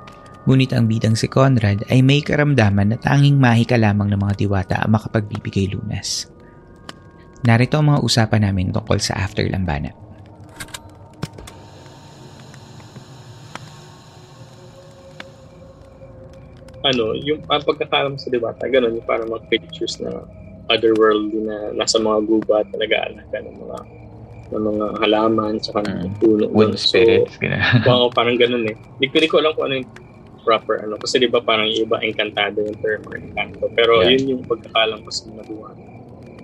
Ngunit 0.50 0.74
ang 0.74 0.90
bidang 0.90 1.14
si 1.14 1.30
Conrad 1.30 1.86
ay 1.94 2.02
may 2.02 2.26
karamdaman 2.26 2.90
na 2.90 2.98
tanging 2.98 3.38
mahika 3.38 3.78
lamang 3.78 4.10
ng 4.10 4.18
mga 4.18 4.34
diwata 4.34 4.82
ang 4.82 4.98
makapagbibigay 4.98 5.70
lunas. 5.70 6.26
Narito 7.40 7.74
ang 7.80 7.86
mga 7.90 8.00
usapan 8.04 8.42
namin 8.44 8.68
tungkol 8.70 8.98
sa 9.00 9.16
After 9.16 9.44
Lambana. 9.44 9.90
ano, 16.80 17.12
yung 17.14 17.44
ang 17.46 17.60
pagkakalam 17.60 18.16
sa 18.16 18.32
Diwata, 18.32 18.64
ganun, 18.66 18.96
yung 18.96 19.04
parang 19.04 19.28
mga 19.28 19.44
creatures 19.46 20.00
na 20.00 20.24
otherworldly 20.70 21.44
na 21.44 21.76
nasa 21.76 22.00
mga 22.00 22.24
gubat 22.24 22.64
na 22.72 22.80
nag-aalaga 22.80 23.36
ng 23.38 23.56
mga 23.58 23.78
ng 24.50 24.62
mga 24.66 24.86
halaman 24.98 25.54
sa 25.60 25.78
kanang 25.78 26.08
Mm. 26.08 26.14
puno. 26.18 26.44
Wind 26.50 26.74
So, 26.74 26.90
spirits. 26.90 27.36
Gano'n. 27.38 27.62
Oo, 27.90 28.06
parang 28.10 28.34
ganun 28.34 28.66
eh. 28.66 28.74
Hindi 28.96 29.06
ko, 29.06 29.14
hindi 29.14 29.28
ko 29.28 29.36
alam 29.38 29.52
kung 29.54 29.66
ano 29.68 29.74
yung 29.78 29.90
proper 30.40 30.76
ano. 30.82 30.94
Kasi 30.96 31.20
di 31.20 31.28
ba 31.28 31.38
parang 31.38 31.68
iba 31.68 32.00
encantado 32.00 32.58
yung 32.58 32.78
term 32.80 33.02
or 33.06 33.14
encanto. 33.14 33.70
Pero 33.70 34.02
Yeah. 34.02 34.10
yun 34.10 34.24
yung 34.32 34.42
pagkakalam 34.42 35.04
ko 35.04 35.10
sa 35.12 35.22
mga 35.28 35.42
Diwata. 35.46 35.89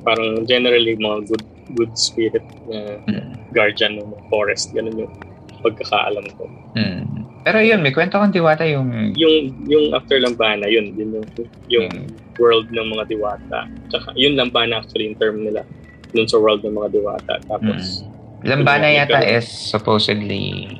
Parang 0.07 0.47
generally 0.47 0.95
mga 0.95 1.27
good 1.27 1.45
good 1.75 1.93
spirit 1.99 2.47
na 2.71 3.03
Mm. 3.05 3.35
guardian 3.51 3.99
ng 3.99 4.15
forest. 4.31 4.71
Ganun 4.71 5.03
yung 5.03 5.13
pagkakaalam 5.61 6.23
ko. 6.39 6.47
Mm. 6.79 7.27
Pero 7.43 7.59
yun, 7.59 7.79
may 7.79 7.91
kwento 7.91 8.19
kang 8.19 8.31
diwata 8.31 8.67
yung... 8.67 9.15
Yung 9.15 9.67
yung 9.67 9.95
after 9.95 10.19
Lambana, 10.19 10.67
yun, 10.67 10.95
yun 10.95 11.11
yung, 11.15 11.27
yung 11.67 11.87
Mm. 11.91 12.07
world 12.39 12.71
ng 12.71 12.87
mga 12.87 13.05
diwata. 13.09 13.67
Tsaka 13.89 14.15
yun 14.15 14.35
Lambana 14.35 14.79
actually 14.79 15.11
yung 15.11 15.19
term 15.19 15.43
nila 15.43 15.67
dun 16.11 16.27
sa 16.27 16.39
world 16.39 16.63
ng 16.63 16.71
mga 16.73 16.95
diwata. 16.95 17.43
Tapos 17.45 18.07
Lambana 18.43 18.87
Yung- 18.87 18.99
yata 19.03 19.19
yung- 19.21 19.31
is 19.37 19.47
supposedly 19.51 20.71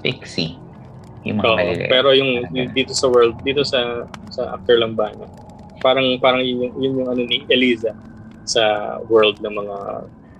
fixie. 0.00 0.58
Yung 1.22 1.38
mga 1.38 1.54
maliliit. 1.54 1.86
pero 1.86 2.10
yung, 2.10 2.42
yung 2.50 2.70
dito 2.72 2.90
sa 2.90 3.06
world, 3.06 3.38
dito 3.42 3.62
sa 3.62 4.10
sa 4.30 4.58
after 4.58 4.74
Lambana, 4.74 5.22
parang 5.78 6.18
parang 6.18 6.42
yun 6.42 6.66
yung, 6.66 6.74
yun 6.78 6.92
yung 6.98 7.08
ano 7.08 7.22
ni 7.22 7.46
Eliza 7.46 7.94
sa 8.44 8.62
world 9.06 9.38
ng 9.40 9.52
mga 9.52 9.78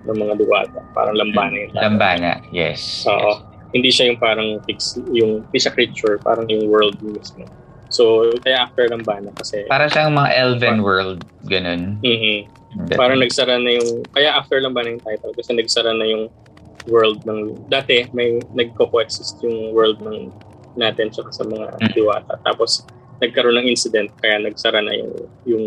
ng 0.03 0.17
mga 0.19 0.33
diwata. 0.35 0.79
Parang 0.91 1.15
Lambana 1.15 1.55
yung. 1.55 1.71
Lambana, 1.73 2.31
yes. 2.51 3.07
Oo. 3.07 3.15
yes. 3.15 3.37
Hindi 3.73 3.89
siya 3.89 4.05
yung 4.11 4.19
parang 4.19 4.59
fix, 4.67 4.99
yung 5.09 5.47
hindi 5.47 5.57
siya 5.57 5.73
creature, 5.73 6.19
parang 6.21 6.45
yung 6.45 6.69
world 6.69 6.99
mismo. 7.01 7.47
So, 7.89 8.29
kaya 8.41 8.65
after 8.65 8.89
Lambana 8.89 9.29
kasi 9.33 9.65
Para 9.65 9.85
siyang 9.87 10.13
mga 10.13 10.29
elven 10.33 10.81
world, 10.81 11.23
ganun. 11.45 11.97
Mhm. 12.01 12.49
Parang 12.97 13.21
nagsara 13.21 13.61
na 13.61 13.69
yung 13.69 14.01
kaya 14.09 14.33
after 14.33 14.57
Lambana 14.57 14.91
yung 14.91 15.01
title 15.01 15.33
kasi 15.33 15.53
nagsara 15.53 15.93
na 15.93 16.05
yung 16.05 16.25
world 16.89 17.21
ng 17.23 17.69
dati 17.69 18.09
may 18.11 18.41
nagko-coexist 18.51 19.39
yung 19.39 19.71
world 19.71 20.01
ng 20.03 20.33
natin 20.73 21.13
tsaka 21.13 21.29
sa 21.31 21.45
mga 21.45 21.69
Mm. 21.79 21.93
diwata. 21.93 22.33
Tapos 22.41 22.83
nagkaroon 23.23 23.63
ng 23.63 23.67
incident 23.71 24.11
kaya 24.19 24.43
nagsara 24.43 24.83
na 24.83 24.91
yung 24.91 25.13
yung 25.47 25.65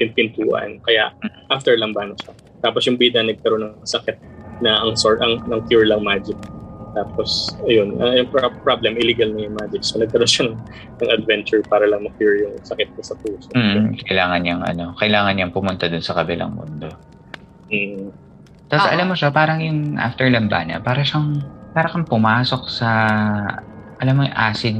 yung 0.00 0.12
pintuan. 0.16 0.80
Kaya 0.80 1.12
after 1.52 1.76
Lambano 1.76 2.16
siya. 2.16 2.32
Tapos 2.64 2.88
yung 2.88 2.96
bida 2.96 3.20
nagkaroon 3.20 3.68
ng 3.68 3.84
sakit 3.84 4.16
na 4.64 4.80
ang 4.80 4.96
sort 4.96 5.20
ang 5.20 5.44
ng 5.44 5.60
pure 5.68 5.84
lang 5.84 6.00
magic. 6.00 6.34
Tapos 6.96 7.54
ayun, 7.68 8.00
uh, 8.00 8.16
yung 8.16 8.32
pro- 8.32 8.58
problem 8.64 8.96
illegal 8.98 9.30
na 9.30 9.46
yung 9.46 9.54
magic. 9.54 9.84
So 9.84 10.00
nagkaroon 10.00 10.26
siya 10.26 10.44
ng, 10.50 10.56
ng 11.04 11.10
adventure 11.12 11.62
para 11.68 11.84
lang 11.84 12.02
ma-cure 12.02 12.48
yung 12.48 12.56
sakit 12.64 12.88
niya 12.96 13.04
sa 13.04 13.14
puso. 13.20 13.46
Mm, 13.54 14.00
kailangan 14.08 14.40
niyang 14.42 14.62
ano, 14.64 14.96
kailangan 14.96 15.36
niyang 15.36 15.52
pumunta 15.54 15.86
dun 15.86 16.02
sa 16.02 16.16
kabilang 16.16 16.56
mundo. 16.56 16.88
Mm. 17.68 18.10
Tapos 18.68 18.84
Ah. 18.84 18.92
alam 18.92 19.08
mo 19.08 19.14
siya, 19.16 19.32
parang 19.32 19.64
yung 19.64 19.96
after 19.96 20.28
Lambana, 20.28 20.80
para 20.84 21.00
siyang, 21.00 21.40
para 21.72 21.88
kang 21.88 22.04
pumasok 22.04 22.68
sa, 22.68 22.90
alam 23.98 24.14
mo 24.14 24.22
yung 24.22 24.38
acid 24.38 24.76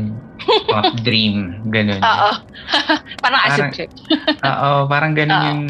pop 0.66 0.94
dream, 1.06 1.58
ganun. 1.68 1.98
Oo. 1.98 2.30
Parang 3.22 3.40
acid 3.42 3.58
Parang- 3.60 3.74
trip. 3.74 3.90
Oo, 4.48 4.70
parang 4.86 5.12
ganun 5.12 5.34
Oo. 5.34 5.46
yung, 5.46 5.62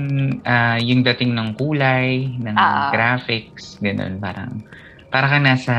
ah, 0.44 0.76
yung 0.78 1.00
dating 1.02 1.32
ng 1.32 1.56
kulay, 1.56 2.28
ng 2.36 2.54
Oo. 2.54 2.82
graphics, 2.92 3.80
ganun, 3.80 4.20
parang, 4.20 4.60
para 5.08 5.26
ka 5.26 5.40
nasa, 5.40 5.74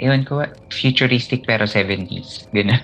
ewan 0.00 0.24
ko, 0.24 0.40
futuristic 0.72 1.44
pero 1.44 1.68
70s, 1.68 2.48
ganun. 2.50 2.80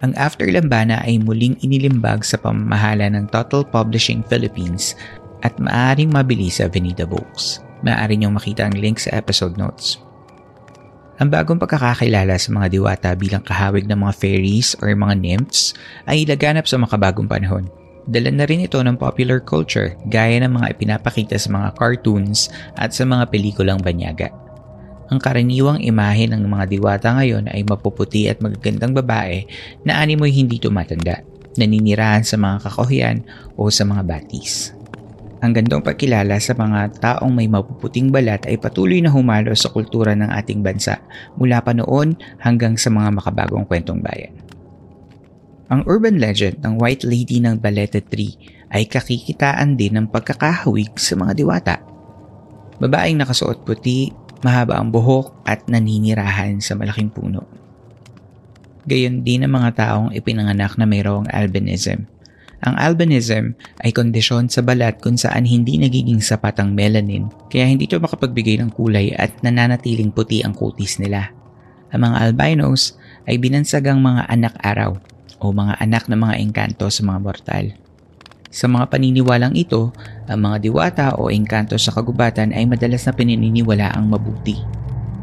Ang 0.00 0.16
After 0.16 0.48
Lambana 0.48 1.04
ay 1.04 1.20
muling 1.20 1.60
inilimbag 1.60 2.24
sa 2.24 2.40
pamamahala 2.40 3.12
ng 3.12 3.28
Total 3.28 3.60
Publishing 3.68 4.24
Philippines 4.24 4.96
at 5.40 5.56
maaaring 5.60 6.12
mabili 6.12 6.48
sa 6.52 6.68
Avenida 6.68 7.04
Books. 7.08 7.60
Maaari 7.80 8.20
niyong 8.20 8.36
makita 8.36 8.68
ang 8.68 8.76
link 8.76 9.00
sa 9.00 9.16
episode 9.16 9.56
notes. 9.56 10.00
Ang 11.20 11.28
bagong 11.28 11.60
pagkakakilala 11.60 12.40
sa 12.40 12.48
mga 12.48 12.72
diwata 12.72 13.12
bilang 13.12 13.44
kahawig 13.44 13.84
ng 13.84 14.00
mga 14.00 14.14
fairies 14.16 14.72
or 14.80 14.88
mga 14.88 15.20
nymphs 15.20 15.76
ay 16.08 16.24
ilaganap 16.24 16.64
sa 16.64 16.80
makabagong 16.80 17.28
panahon. 17.28 17.68
Dala 18.08 18.32
na 18.32 18.48
rin 18.48 18.64
ito 18.64 18.80
ng 18.80 18.96
popular 18.96 19.44
culture 19.44 19.92
gaya 20.08 20.40
ng 20.40 20.56
mga 20.56 20.72
ipinapakita 20.72 21.36
sa 21.36 21.52
mga 21.52 21.76
cartoons 21.76 22.48
at 22.80 22.96
sa 22.96 23.04
mga 23.04 23.28
pelikulang 23.28 23.84
banyaga. 23.84 24.32
Ang 25.12 25.20
karaniwang 25.20 25.84
imahe 25.84 26.24
ng 26.24 26.40
mga 26.40 26.64
diwata 26.72 27.12
ngayon 27.12 27.52
ay 27.52 27.68
mapuputi 27.68 28.24
at 28.30 28.40
magagandang 28.40 28.96
babae 28.96 29.44
na 29.84 30.00
animoy 30.00 30.32
hindi 30.32 30.56
tumatanda, 30.56 31.20
naninirahan 31.60 32.24
sa 32.24 32.40
mga 32.40 32.64
kakohian 32.64 33.18
o 33.60 33.68
sa 33.68 33.84
mga 33.84 34.08
batis. 34.08 34.79
Ang 35.40 35.56
gandong 35.56 35.80
pagkilala 35.80 36.36
sa 36.36 36.52
mga 36.52 37.00
taong 37.00 37.32
may 37.32 37.48
mapuputing 37.48 38.12
balat 38.12 38.44
ay 38.44 38.60
patuloy 38.60 39.00
na 39.00 39.08
humalo 39.08 39.56
sa 39.56 39.72
kultura 39.72 40.12
ng 40.12 40.28
ating 40.28 40.60
bansa 40.60 41.00
mula 41.40 41.64
pa 41.64 41.72
noon 41.72 42.12
hanggang 42.44 42.76
sa 42.76 42.92
mga 42.92 43.08
makabagong 43.16 43.64
kwentong 43.64 44.04
bayan. 44.04 44.36
Ang 45.72 45.86
urban 45.88 46.20
legend 46.20 46.60
ng 46.60 46.76
White 46.76 47.08
Lady 47.08 47.40
ng 47.40 47.56
Balete 47.56 48.04
Tree 48.04 48.36
ay 48.68 48.84
kakikitaan 48.84 49.80
din 49.80 49.96
ng 49.96 50.06
pagkakahawig 50.12 50.92
sa 51.00 51.16
mga 51.16 51.32
diwata. 51.32 51.76
Babaeng 52.76 53.16
nakasuot 53.16 53.64
puti, 53.64 54.12
mahaba 54.44 54.76
ang 54.76 54.92
buhok 54.92 55.40
at 55.48 55.64
naninirahan 55.72 56.60
sa 56.60 56.76
malaking 56.76 57.08
puno. 57.08 57.48
Gayon 58.84 59.24
din 59.24 59.46
ang 59.46 59.56
mga 59.56 59.70
taong 59.72 60.08
ipinanganak 60.12 60.76
na 60.76 60.84
mayroong 60.84 61.28
albinism. 61.32 62.04
Ang 62.60 62.76
albinism 62.76 63.56
ay 63.80 63.96
kondisyon 63.96 64.52
sa 64.52 64.60
balat 64.60 65.00
kung 65.00 65.16
saan 65.16 65.48
hindi 65.48 65.80
nagiging 65.80 66.20
sapat 66.20 66.60
ang 66.60 66.76
melanin 66.76 67.32
kaya 67.48 67.64
hindi 67.64 67.88
ito 67.88 67.96
makapagbigay 67.96 68.60
ng 68.60 68.76
kulay 68.76 69.16
at 69.16 69.32
nananatiling 69.40 70.12
puti 70.12 70.44
ang 70.44 70.52
kutis 70.52 71.00
nila. 71.00 71.32
Ang 71.88 72.04
mga 72.04 72.16
albinos 72.20 73.00
ay 73.24 73.40
binansagang 73.40 74.04
mga 74.04 74.28
anak 74.28 74.54
araw 74.60 75.00
o 75.40 75.56
mga 75.56 75.80
anak 75.80 76.04
ng 76.12 76.20
mga 76.20 76.34
engkanto 76.36 76.86
sa 76.92 77.00
mga 77.00 77.18
mortal. 77.24 77.64
Sa 78.50 78.66
mga 78.68 78.92
paniniwalang 78.92 79.54
ito, 79.56 79.94
ang 80.28 80.40
mga 80.42 80.56
diwata 80.60 81.06
o 81.16 81.32
engkanto 81.32 81.80
sa 81.80 81.96
kagubatan 81.96 82.52
ay 82.52 82.68
madalas 82.68 83.08
na 83.08 83.16
pinaniniwala 83.16 83.94
ang 83.94 84.10
mabuti. 84.10 84.58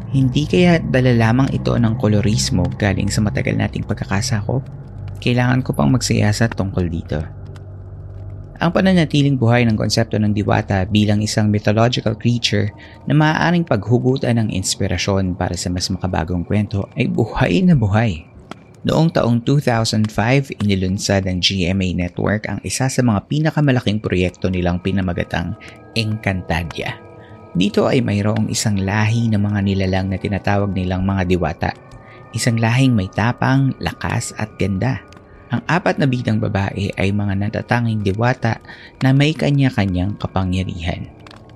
Hindi 0.08 0.48
kaya 0.48 0.80
dala 0.80 1.12
lamang 1.12 1.52
ito 1.52 1.76
ng 1.76 1.94
kolorismo 2.00 2.64
galing 2.80 3.12
sa 3.12 3.20
matagal 3.20 3.54
nating 3.54 3.84
pagkakasakop? 3.84 4.64
Kailangan 5.18 5.66
ko 5.66 5.74
pang 5.74 5.90
magsiyasat 5.90 6.54
tungkol 6.54 6.86
dito. 6.86 7.18
Ang 8.58 8.74
pananatiling 8.74 9.38
buhay 9.38 9.62
ng 9.70 9.78
konsepto 9.78 10.18
ng 10.18 10.34
diwata 10.34 10.82
bilang 10.82 11.22
isang 11.22 11.46
mythological 11.46 12.18
creature 12.18 12.74
na 13.06 13.14
maaaring 13.14 13.62
paghugutan 13.62 14.34
ng 14.34 14.50
inspirasyon 14.50 15.38
para 15.38 15.54
sa 15.54 15.70
mas 15.70 15.86
makabagong 15.94 16.42
kwento 16.42 16.90
ay 16.98 17.06
buhay 17.06 17.62
na 17.62 17.78
buhay. 17.78 18.26
Noong 18.82 19.14
taong 19.14 19.46
2005, 19.46 20.58
inilunsad 20.58 21.26
ng 21.26 21.38
GMA 21.38 21.94
Network 21.94 22.50
ang 22.50 22.58
isa 22.66 22.90
sa 22.90 23.02
mga 23.02 23.30
pinakamalaking 23.30 24.02
proyekto 24.02 24.50
nilang 24.50 24.82
pinamagatang 24.82 25.54
Encantadia. 25.94 26.98
Dito 27.54 27.86
ay 27.90 28.02
mayroong 28.02 28.50
isang 28.50 28.78
lahi 28.78 29.30
ng 29.30 29.38
mga 29.38 29.60
nilalang 29.66 30.06
na 30.10 30.18
tinatawag 30.18 30.70
nilang 30.74 31.02
mga 31.02 31.22
diwata. 31.26 31.70
Isang 32.36 32.60
lahing 32.60 32.92
may 32.92 33.08
tapang, 33.08 33.72
lakas 33.80 34.36
at 34.36 34.52
ganda. 34.60 35.00
Ang 35.48 35.64
apat 35.64 35.96
na 35.96 36.04
bidang 36.04 36.36
babae 36.44 36.92
ay 37.00 37.08
mga 37.08 37.48
natatanging 37.48 38.04
diwata 38.04 38.60
na 39.00 39.16
may 39.16 39.32
kanya-kanyang 39.32 40.12
kapangyarihan. 40.20 41.08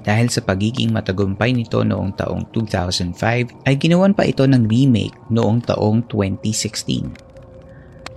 Dahil 0.02 0.32
sa 0.32 0.42
pagiging 0.42 0.90
matagumpay 0.90 1.54
nito 1.54 1.85
noong 1.85 2.16
taong 2.18 2.50
2005 2.50 3.68
ay 3.68 3.74
ginawan 3.78 4.16
pa 4.16 4.26
ito 4.26 4.42
ng 4.48 4.66
remake 4.66 5.14
noong 5.30 5.62
taong 5.62 6.08
2016. 6.11 7.32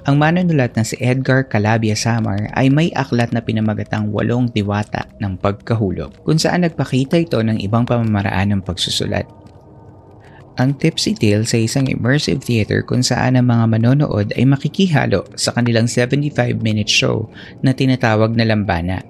Ang 0.05 0.21
manunulat 0.21 0.77
na 0.77 0.85
si 0.85 0.93
Edgar 1.01 1.49
Calabia 1.49 1.97
Samar 1.97 2.53
ay 2.53 2.69
may 2.69 2.93
aklat 2.93 3.33
na 3.33 3.41
pinamagatang 3.41 4.13
walong 4.13 4.53
diwata 4.53 5.09
ng 5.17 5.33
pagkahulog 5.41 6.13
kung 6.21 6.37
saan 6.37 6.61
nagpakita 6.61 7.17
ito 7.17 7.41
ng 7.41 7.57
ibang 7.57 7.89
pamamaraan 7.89 8.53
ng 8.53 8.61
pagsusulat. 8.61 9.25
Ang 10.55 10.79
Tipsy 10.79 11.11
Tale 11.11 11.43
sa 11.43 11.59
isang 11.59 11.83
immersive 11.91 12.39
theater 12.39 12.79
kung 12.79 13.03
saan 13.03 13.35
ang 13.35 13.51
mga 13.51 13.75
manonood 13.75 14.31
ay 14.39 14.47
makikihalo 14.47 15.27
sa 15.35 15.51
kanilang 15.51 15.83
75-minute 15.83 16.87
show 16.87 17.27
na 17.59 17.75
tinatawag 17.75 18.31
na 18.39 18.47
Lambana. 18.47 19.03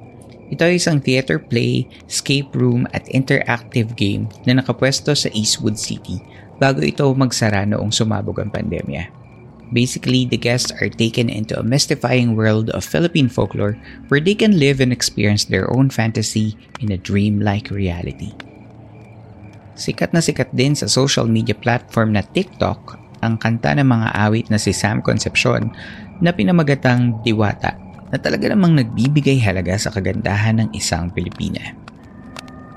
Ito 0.50 0.66
ay 0.66 0.82
isang 0.82 0.98
theater 0.98 1.38
play, 1.38 1.86
escape 2.10 2.50
room 2.58 2.90
at 2.98 3.06
interactive 3.14 3.94
game 3.94 4.26
na 4.50 4.58
nakapwesto 4.58 5.14
sa 5.14 5.30
Eastwood 5.38 5.78
City 5.78 6.18
bago 6.58 6.82
ito 6.82 7.06
magsara 7.14 7.62
noong 7.70 7.94
sumabog 7.94 8.42
ang 8.42 8.50
pandemya. 8.50 9.14
Basically, 9.70 10.26
the 10.26 10.42
guests 10.42 10.74
are 10.82 10.90
taken 10.90 11.30
into 11.30 11.54
a 11.58 11.66
mystifying 11.66 12.34
world 12.34 12.74
of 12.74 12.86
Philippine 12.86 13.30
folklore 13.30 13.78
where 14.10 14.22
they 14.22 14.34
can 14.34 14.58
live 14.58 14.82
and 14.82 14.90
experience 14.90 15.46
their 15.46 15.70
own 15.74 15.94
fantasy 15.94 16.58
in 16.82 16.90
a 16.90 17.02
dreamlike 17.02 17.70
reality. 17.70 18.34
Sikat 19.76 20.16
na 20.16 20.24
sikat 20.24 20.56
din 20.56 20.72
sa 20.72 20.88
social 20.88 21.28
media 21.28 21.52
platform 21.52 22.16
na 22.16 22.24
TikTok 22.24 22.96
ang 23.20 23.36
kanta 23.36 23.76
ng 23.76 23.84
mga 23.84 24.08
awit 24.16 24.48
na 24.48 24.56
si 24.56 24.72
Sam 24.72 25.04
Concepcion 25.04 25.68
na 26.24 26.32
pinamagatang 26.32 27.20
Diwata 27.28 27.76
na 28.08 28.16
talaga 28.16 28.48
namang 28.48 28.80
nagbibigay 28.80 29.36
halaga 29.44 29.76
sa 29.76 29.92
kagandahan 29.92 30.64
ng 30.64 30.70
isang 30.72 31.12
Pilipina. 31.12 31.76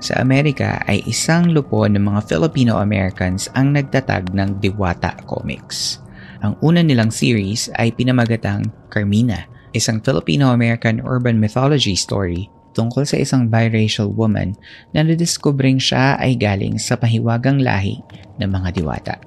Sa 0.02 0.18
Amerika 0.18 0.82
ay 0.86 1.02
isang 1.06 1.54
lupo 1.54 1.86
ng 1.86 2.02
mga 2.02 2.26
Filipino-Americans 2.26 3.50
ang 3.54 3.74
nagtatag 3.74 4.34
ng 4.34 4.58
Diwata 4.58 5.14
Comics. 5.26 6.02
Ang 6.42 6.54
una 6.62 6.82
nilang 6.82 7.10
series 7.10 7.66
ay 7.78 7.94
pinamagatang 7.94 8.70
Carmina, 8.90 9.46
isang 9.74 9.98
Filipino-American 10.02 11.02
urban 11.02 11.38
mythology 11.38 11.98
story 11.98 12.46
tungkol 12.78 13.02
sa 13.02 13.18
isang 13.18 13.50
biracial 13.50 14.14
woman 14.14 14.54
na 14.94 15.02
nadiskubring 15.02 15.82
siya 15.82 16.14
ay 16.22 16.38
galing 16.38 16.78
sa 16.78 16.94
pahiwagang 16.94 17.58
lahi 17.58 17.98
ng 18.38 18.46
mga 18.46 18.78
diwata. 18.78 19.18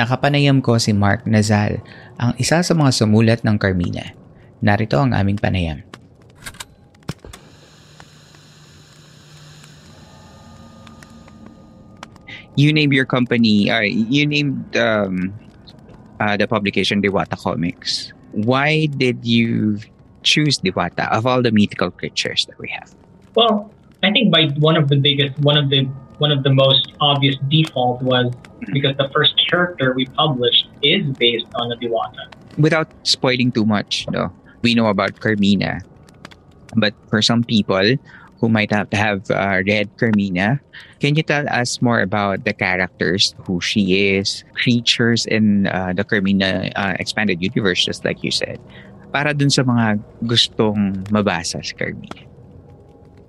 Nakapanayam 0.00 0.64
ko 0.64 0.80
si 0.80 0.96
Mark 0.96 1.28
Nazal, 1.28 1.84
ang 2.16 2.32
isa 2.40 2.64
sa 2.64 2.72
mga 2.72 2.96
sumulat 2.96 3.44
ng 3.44 3.60
Carmina. 3.60 4.16
Narito 4.64 4.96
ang 4.96 5.12
aming 5.12 5.36
panayam. 5.36 5.84
You 12.56 12.72
named 12.72 12.96
your 12.96 13.04
company, 13.04 13.68
uh, 13.68 13.84
you 13.84 14.24
named 14.24 14.64
um, 14.80 15.28
uh, 16.16 16.40
the 16.40 16.48
publication 16.48 17.04
Diwata 17.04 17.36
Comics. 17.36 18.16
Why 18.32 18.88
did 18.88 19.28
you 19.28 19.76
choose 20.26 20.58
Diwata 20.58 21.06
of 21.14 21.24
all 21.24 21.40
the 21.40 21.54
mythical 21.54 21.90
creatures 21.90 22.44
that 22.50 22.58
we 22.58 22.68
have? 22.74 22.90
Well, 23.34 23.70
I 24.02 24.10
think 24.10 24.34
by 24.34 24.50
one 24.58 24.76
of 24.76 24.90
the 24.90 24.98
biggest, 24.98 25.38
one 25.38 25.56
of 25.56 25.70
the 25.70 25.86
one 26.18 26.32
of 26.32 26.42
the 26.42 26.52
most 26.52 26.92
obvious 27.00 27.36
default 27.48 28.02
was 28.02 28.32
because 28.72 28.96
the 28.96 29.08
first 29.12 29.36
character 29.36 29.92
we 29.94 30.06
published 30.16 30.66
is 30.82 31.04
based 31.20 31.46
on 31.54 31.70
a 31.72 31.76
Diwata. 31.76 32.32
Without 32.56 32.88
spoiling 33.04 33.52
too 33.52 33.64
much, 33.64 34.08
no, 34.08 34.32
we 34.62 34.74
know 34.74 34.88
about 34.88 35.20
Carmina, 35.20 35.80
but 36.74 36.94
for 37.08 37.20
some 37.20 37.44
people 37.44 37.96
who 38.40 38.48
might 38.48 38.72
have, 38.72 38.88
have 38.92 39.30
uh, 39.30 39.60
read 39.66 39.88
Carmina, 39.96 40.60
can 41.00 41.16
you 41.16 41.22
tell 41.22 41.48
us 41.48 41.80
more 41.80 42.00
about 42.00 42.44
the 42.44 42.52
characters, 42.52 43.34
who 43.44 43.60
she 43.60 44.16
is, 44.16 44.44
creatures 44.54 45.26
in 45.26 45.66
uh, 45.68 45.92
the 45.94 46.04
Carmina 46.04 46.72
uh, 46.76 46.96
expanded 46.98 47.42
universe, 47.42 47.84
just 47.84 48.04
like 48.04 48.22
you 48.22 48.30
said, 48.30 48.60
para 49.12 49.32
dun 49.32 49.50
sa 49.50 49.62
mga 49.62 50.00
gustong 50.22 51.06
mabasa 51.10 51.62
sa 51.62 51.74
Carmina? 51.76 52.26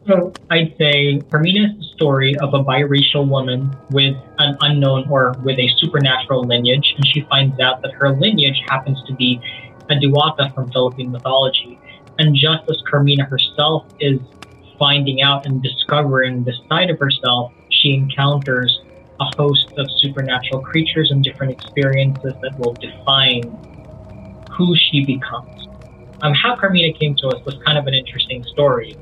So 0.08 0.32
I'd 0.50 0.72
say 0.80 1.20
Carmina 1.30 1.68
is 1.68 1.76
the 1.84 1.88
story 2.00 2.32
of 2.40 2.54
a 2.54 2.64
biracial 2.64 3.28
woman 3.28 3.76
with 3.92 4.16
an 4.40 4.56
unknown 4.62 5.04
or 5.12 5.36
with 5.44 5.60
a 5.60 5.68
supernatural 5.78 6.48
lineage, 6.48 6.96
and 6.96 7.06
she 7.08 7.28
finds 7.28 7.60
out 7.60 7.82
that 7.84 7.92
her 7.92 8.16
lineage 8.16 8.64
happens 8.72 9.04
to 9.08 9.14
be 9.14 9.42
a 9.90 9.96
Diwata 9.96 10.54
from 10.56 10.72
Philippine 10.72 11.12
mythology. 11.12 11.78
And 12.20 12.36
just 12.36 12.70
as 12.72 12.82
Carmina 12.90 13.26
herself 13.26 13.86
is 14.00 14.20
finding 14.80 15.22
out 15.22 15.46
and 15.46 15.62
discovering 15.62 16.44
this 16.44 16.56
side 16.70 16.90
of 16.90 17.00
herself, 17.00 17.52
she 17.70 17.94
encounters 17.94 18.80
a 19.20 19.26
host 19.36 19.74
of 19.78 19.88
supernatural 20.00 20.62
creatures 20.62 21.12
and 21.12 21.24
different 21.24 21.52
experiences 21.52 22.34
that 22.42 22.58
will 22.60 22.74
define 22.74 23.44
who 24.58 24.76
she 24.76 25.06
becomes. 25.06 25.68
Um, 26.22 26.34
how 26.34 26.56
Carmina 26.56 26.98
came 26.98 27.16
to 27.18 27.28
us 27.28 27.46
was 27.46 27.56
kind 27.66 27.78
of 27.78 27.86
an 27.86 27.94
interesting 27.94 28.44
story. 28.44 28.98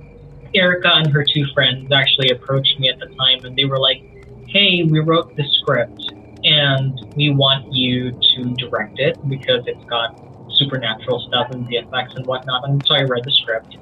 Erica 0.54 0.91
and 0.94 1.12
her 1.12 1.24
two 1.24 1.46
friends 1.54 1.91
actually 1.91 2.30
approached 2.30 2.80
me 2.80 2.89
at 2.89 3.00
the 3.00 3.08
time 3.08 3.44
and 3.46 3.56
they 3.56 3.65
were 3.65 3.80
like, 3.80 4.04
hey, 4.48 4.84
we 4.84 5.00
wrote 5.00 5.36
this 5.36 5.48
script 5.62 6.12
and 6.44 7.13
we 7.15 7.30
want 7.30 7.72
you 7.74 8.12
to 8.12 8.54
direct 8.56 9.00
it 9.00 9.18
because 9.28 9.63
it's 9.65 9.84
got 9.86 10.22
supernatural 10.58 11.26
stuff 11.28 11.52
and 11.52 11.68
VFX 11.68 12.15
and 12.15 12.26
whatnot. 12.26 12.68
And 12.68 12.86
so 12.86 12.96
I 12.96 13.04
read 13.04 13.24
the 13.24 13.32
script 13.32 13.78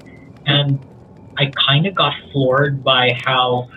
and 0.45 0.79
I 1.37 1.51
kind 1.67 1.85
of 1.85 1.95
got 1.95 2.13
floored 2.31 2.83
by 2.83 3.19
how 3.25 3.69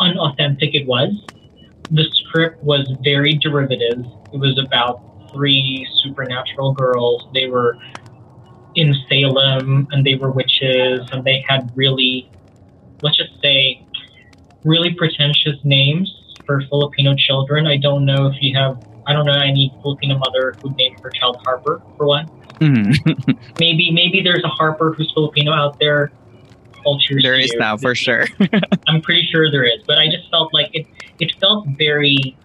unauthentic 0.00 0.74
it 0.74 0.86
was. 0.86 1.10
The 1.90 2.04
script 2.12 2.62
was 2.62 2.88
very 3.02 3.34
derivative. 3.34 4.04
It 4.32 4.38
was 4.38 4.58
about 4.58 5.11
three 5.32 5.86
supernatural 6.02 6.72
girls. 6.72 7.26
They 7.34 7.46
were 7.46 7.78
in 8.74 8.94
Salem 9.08 9.88
and 9.90 10.04
they 10.04 10.14
were 10.14 10.30
witches 10.30 11.00
and 11.12 11.24
they 11.24 11.44
had 11.48 11.70
really, 11.74 12.30
let's 13.02 13.16
just 13.16 13.40
say, 13.42 13.84
really 14.64 14.94
pretentious 14.94 15.56
names 15.64 16.34
for 16.46 16.62
Filipino 16.68 17.14
children. 17.16 17.66
I 17.66 17.76
don't 17.76 18.04
know 18.04 18.26
if 18.26 18.36
you 18.40 18.56
have, 18.56 18.82
I 19.06 19.12
don't 19.12 19.26
know 19.26 19.32
any 19.32 19.72
Filipino 19.82 20.18
mother 20.18 20.54
who 20.62 20.70
named 20.74 21.00
her 21.00 21.10
child 21.10 21.40
Harper 21.44 21.82
for 21.96 22.06
one. 22.06 22.28
Mm-hmm. 22.60 23.32
maybe 23.58 23.90
maybe 23.90 24.22
there's 24.22 24.44
a 24.44 24.48
Harper 24.48 24.92
who's 24.92 25.10
Filipino 25.12 25.52
out 25.52 25.78
there. 25.80 26.12
There 27.22 27.38
is 27.38 27.54
now 27.58 27.76
for 27.76 27.94
sure. 27.94 28.26
I'm 28.88 29.00
pretty 29.02 29.28
sure 29.30 29.50
there 29.50 29.64
is, 29.64 29.82
but 29.86 29.98
I 29.98 30.06
just 30.06 30.28
felt 30.30 30.52
like 30.52 30.70
it. 30.72 30.86
It 31.20 31.32
felt 31.40 31.66
very 31.78 32.36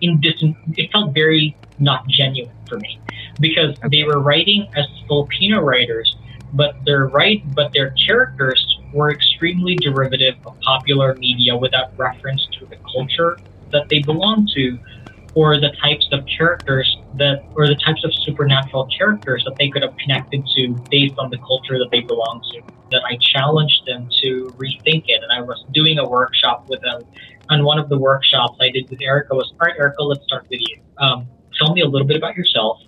indistant. 0.00 0.56
It 0.76 0.90
felt 0.90 1.14
very 1.14 1.56
not 1.78 2.06
genuine 2.08 2.54
for 2.68 2.78
me 2.78 2.98
because 3.40 3.76
they 3.90 4.04
were 4.04 4.20
writing 4.20 4.68
as 4.76 4.86
Filipino 5.06 5.60
writers, 5.60 6.16
but 6.52 6.76
their 6.84 7.06
right, 7.08 7.42
but 7.54 7.72
their 7.72 7.90
characters 8.06 8.78
were 8.92 9.10
extremely 9.10 9.76
derivative 9.76 10.34
of 10.46 10.58
popular 10.60 11.14
media 11.16 11.56
without 11.56 11.96
reference 11.98 12.46
to 12.58 12.66
the 12.66 12.76
culture 12.92 13.38
that 13.70 13.88
they 13.88 14.00
belong 14.00 14.48
to, 14.54 14.78
or 15.34 15.60
the 15.60 15.70
types 15.82 16.08
of 16.12 16.24
characters 16.26 16.96
that, 17.14 17.44
or 17.54 17.66
the 17.66 17.74
types 17.84 18.02
of 18.04 18.14
supernatural 18.24 18.88
characters 18.96 19.44
that 19.44 19.54
they 19.56 19.68
could 19.68 19.82
have 19.82 19.94
connected 19.98 20.42
to 20.56 20.74
based 20.90 21.14
on 21.18 21.28
the 21.30 21.38
culture 21.38 21.78
that 21.78 21.88
they 21.90 22.00
belong 22.00 22.42
to. 22.52 22.62
That 22.90 23.02
I 23.04 23.18
challenged 23.20 23.84
them 23.86 24.08
to 24.22 24.54
rethink 24.56 25.04
it, 25.08 25.22
and 25.22 25.32
I 25.32 25.42
was 25.42 25.62
doing 25.74 25.98
a 25.98 26.08
workshop 26.08 26.68
with 26.68 26.80
them. 26.80 27.02
And 27.50 27.64
one 27.64 27.78
of 27.78 27.88
the 27.88 27.98
workshops 27.98 28.56
I 28.60 28.70
did 28.70 28.88
with 28.88 29.02
Erica 29.02 29.34
was, 29.34 29.52
all 29.60 29.66
right, 29.66 29.76
Erica, 29.78 30.02
let's 30.02 30.24
start 30.24 30.46
with 30.48 30.60
you. 30.60 30.78
Um, 30.98 31.28
tell 31.58 31.72
me 31.74 31.82
a 31.82 31.86
little 31.86 32.06
bit 32.06 32.16
about 32.16 32.36
yourself. 32.36 32.80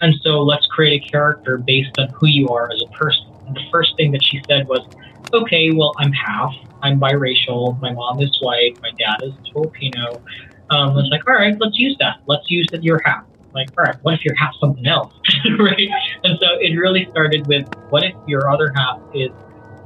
And 0.00 0.14
so 0.22 0.42
let's 0.42 0.66
create 0.66 1.02
a 1.02 1.10
character 1.10 1.58
based 1.58 1.98
on 1.98 2.08
who 2.10 2.26
you 2.26 2.48
are 2.48 2.70
as 2.70 2.82
a 2.82 2.90
person. 2.92 3.26
And 3.46 3.56
the 3.56 3.64
first 3.70 3.96
thing 3.96 4.12
that 4.12 4.22
she 4.24 4.40
said 4.46 4.66
was, 4.68 4.86
okay, 5.32 5.70
well, 5.70 5.92
I'm 5.98 6.12
half. 6.12 6.52
I'm 6.82 7.00
biracial. 7.00 7.80
My 7.80 7.92
mom 7.92 8.20
is 8.20 8.36
white. 8.40 8.78
My 8.82 8.90
dad 8.98 9.22
is 9.22 9.32
Filipino. 9.52 10.22
Um, 10.70 10.90
I 10.90 10.94
was 10.94 11.08
like, 11.10 11.26
all 11.26 11.34
right, 11.34 11.54
let's 11.60 11.78
use 11.78 11.96
that. 12.00 12.20
Let's 12.26 12.50
use 12.50 12.66
that 12.72 12.82
you're 12.82 13.00
half. 13.04 13.24
Like, 13.54 13.68
all 13.78 13.84
right, 13.84 13.96
what 14.02 14.14
if 14.14 14.24
you're 14.24 14.34
half 14.34 14.54
something 14.60 14.86
else? 14.86 15.14
right? 15.58 15.88
And 16.24 16.38
so 16.40 16.46
it 16.60 16.76
really 16.76 17.06
started 17.10 17.46
with, 17.46 17.66
what 17.90 18.02
if 18.02 18.14
your 18.26 18.50
other 18.50 18.72
half 18.74 19.00
is 19.14 19.30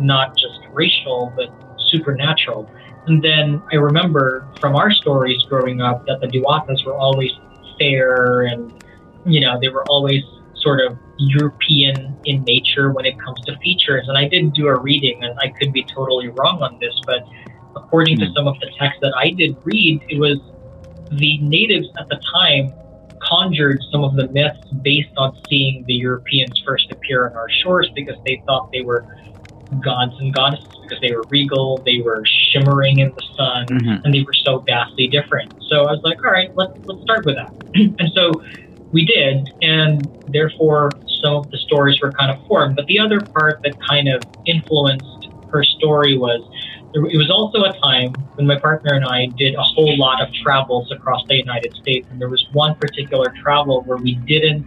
not 0.00 0.36
just 0.36 0.60
racial, 0.72 1.32
but 1.36 1.52
supernatural? 1.90 2.70
And 3.06 3.22
then 3.22 3.62
I 3.72 3.76
remember 3.76 4.46
from 4.60 4.74
our 4.74 4.90
stories 4.90 5.42
growing 5.48 5.80
up 5.80 6.06
that 6.06 6.20
the 6.20 6.26
Diwatas 6.26 6.84
were 6.84 6.96
always 6.96 7.30
fair 7.78 8.42
and 8.42 8.72
you 9.24 9.40
know 9.40 9.58
they 9.60 9.68
were 9.68 9.84
always 9.88 10.22
sort 10.56 10.80
of 10.80 10.98
European 11.18 12.16
in 12.24 12.42
nature 12.44 12.92
when 12.92 13.04
it 13.04 13.18
comes 13.20 13.40
to 13.46 13.56
features. 13.58 14.06
And 14.08 14.16
I 14.16 14.28
did 14.28 14.52
do 14.52 14.68
a 14.68 14.78
reading, 14.78 15.22
and 15.24 15.38
I 15.38 15.48
could 15.48 15.72
be 15.72 15.84
totally 15.84 16.28
wrong 16.28 16.62
on 16.62 16.78
this, 16.80 16.94
but 17.06 17.26
according 17.76 18.18
to 18.18 18.26
hmm. 18.26 18.32
some 18.34 18.46
of 18.46 18.58
the 18.60 18.70
texts 18.78 19.00
that 19.02 19.14
I 19.16 19.30
did 19.30 19.56
read, 19.64 20.02
it 20.08 20.18
was 20.18 20.38
the 21.10 21.38
natives 21.38 21.88
at 21.98 22.08
the 22.08 22.20
time 22.32 22.72
conjured 23.20 23.80
some 23.90 24.04
of 24.04 24.14
the 24.14 24.28
myths 24.28 24.60
based 24.82 25.10
on 25.16 25.36
seeing 25.48 25.84
the 25.86 25.94
Europeans 25.94 26.62
first 26.64 26.90
appear 26.92 27.28
on 27.28 27.36
our 27.36 27.48
shores 27.62 27.90
because 27.94 28.16
they 28.24 28.42
thought 28.46 28.70
they 28.72 28.82
were 28.82 29.06
gods 29.80 30.14
and 30.18 30.32
goddesses 30.32 30.64
because 30.82 31.00
they 31.00 31.12
were 31.14 31.24
regal, 31.30 31.82
they 31.84 32.00
were 32.02 32.22
shimmering 32.24 32.98
in 33.00 33.12
the 33.14 33.22
sun, 33.36 33.66
Mhm. 33.68 34.00
and 34.04 34.14
they 34.14 34.22
were 34.22 34.32
so 34.32 34.60
vastly 34.66 35.06
different. 35.08 35.50
So 35.68 35.84
I 35.86 35.92
was 35.92 36.00
like, 36.02 36.24
all 36.24 36.30
right, 36.32 36.50
let's 36.56 36.72
let's 36.86 37.02
start 37.02 37.24
with 37.26 37.36
that. 37.36 37.52
and 37.74 38.10
so 38.14 38.32
we 38.92 39.04
did, 39.04 39.50
and 39.60 40.08
therefore 40.26 40.98
some 41.22 41.34
of 41.34 41.50
the 41.50 41.58
stories 41.58 42.00
were 42.00 42.12
kind 42.12 42.30
of 42.30 42.38
formed. 42.46 42.76
But 42.76 42.86
the 42.86 42.98
other 42.98 43.20
part 43.38 43.60
that 43.64 43.76
kind 43.88 44.08
of 44.08 44.24
influenced 44.46 45.28
her 45.52 45.62
story 45.64 46.16
was 46.16 46.40
it 46.94 47.18
was 47.18 47.30
also 47.30 47.64
a 47.64 47.72
time 47.82 48.14
when 48.36 48.46
my 48.46 48.58
partner 48.58 48.94
and 48.94 49.04
I 49.04 49.26
did 49.36 49.54
a 49.54 49.62
whole 49.62 49.96
lot 49.98 50.22
of 50.22 50.32
travels 50.32 50.90
across 50.90 51.22
the 51.28 51.36
United 51.36 51.74
States, 51.76 52.06
and 52.10 52.18
there 52.20 52.30
was 52.30 52.44
one 52.52 52.74
particular 52.76 53.26
travel 53.42 53.82
where 53.84 53.98
we 53.98 54.14
didn't 54.26 54.66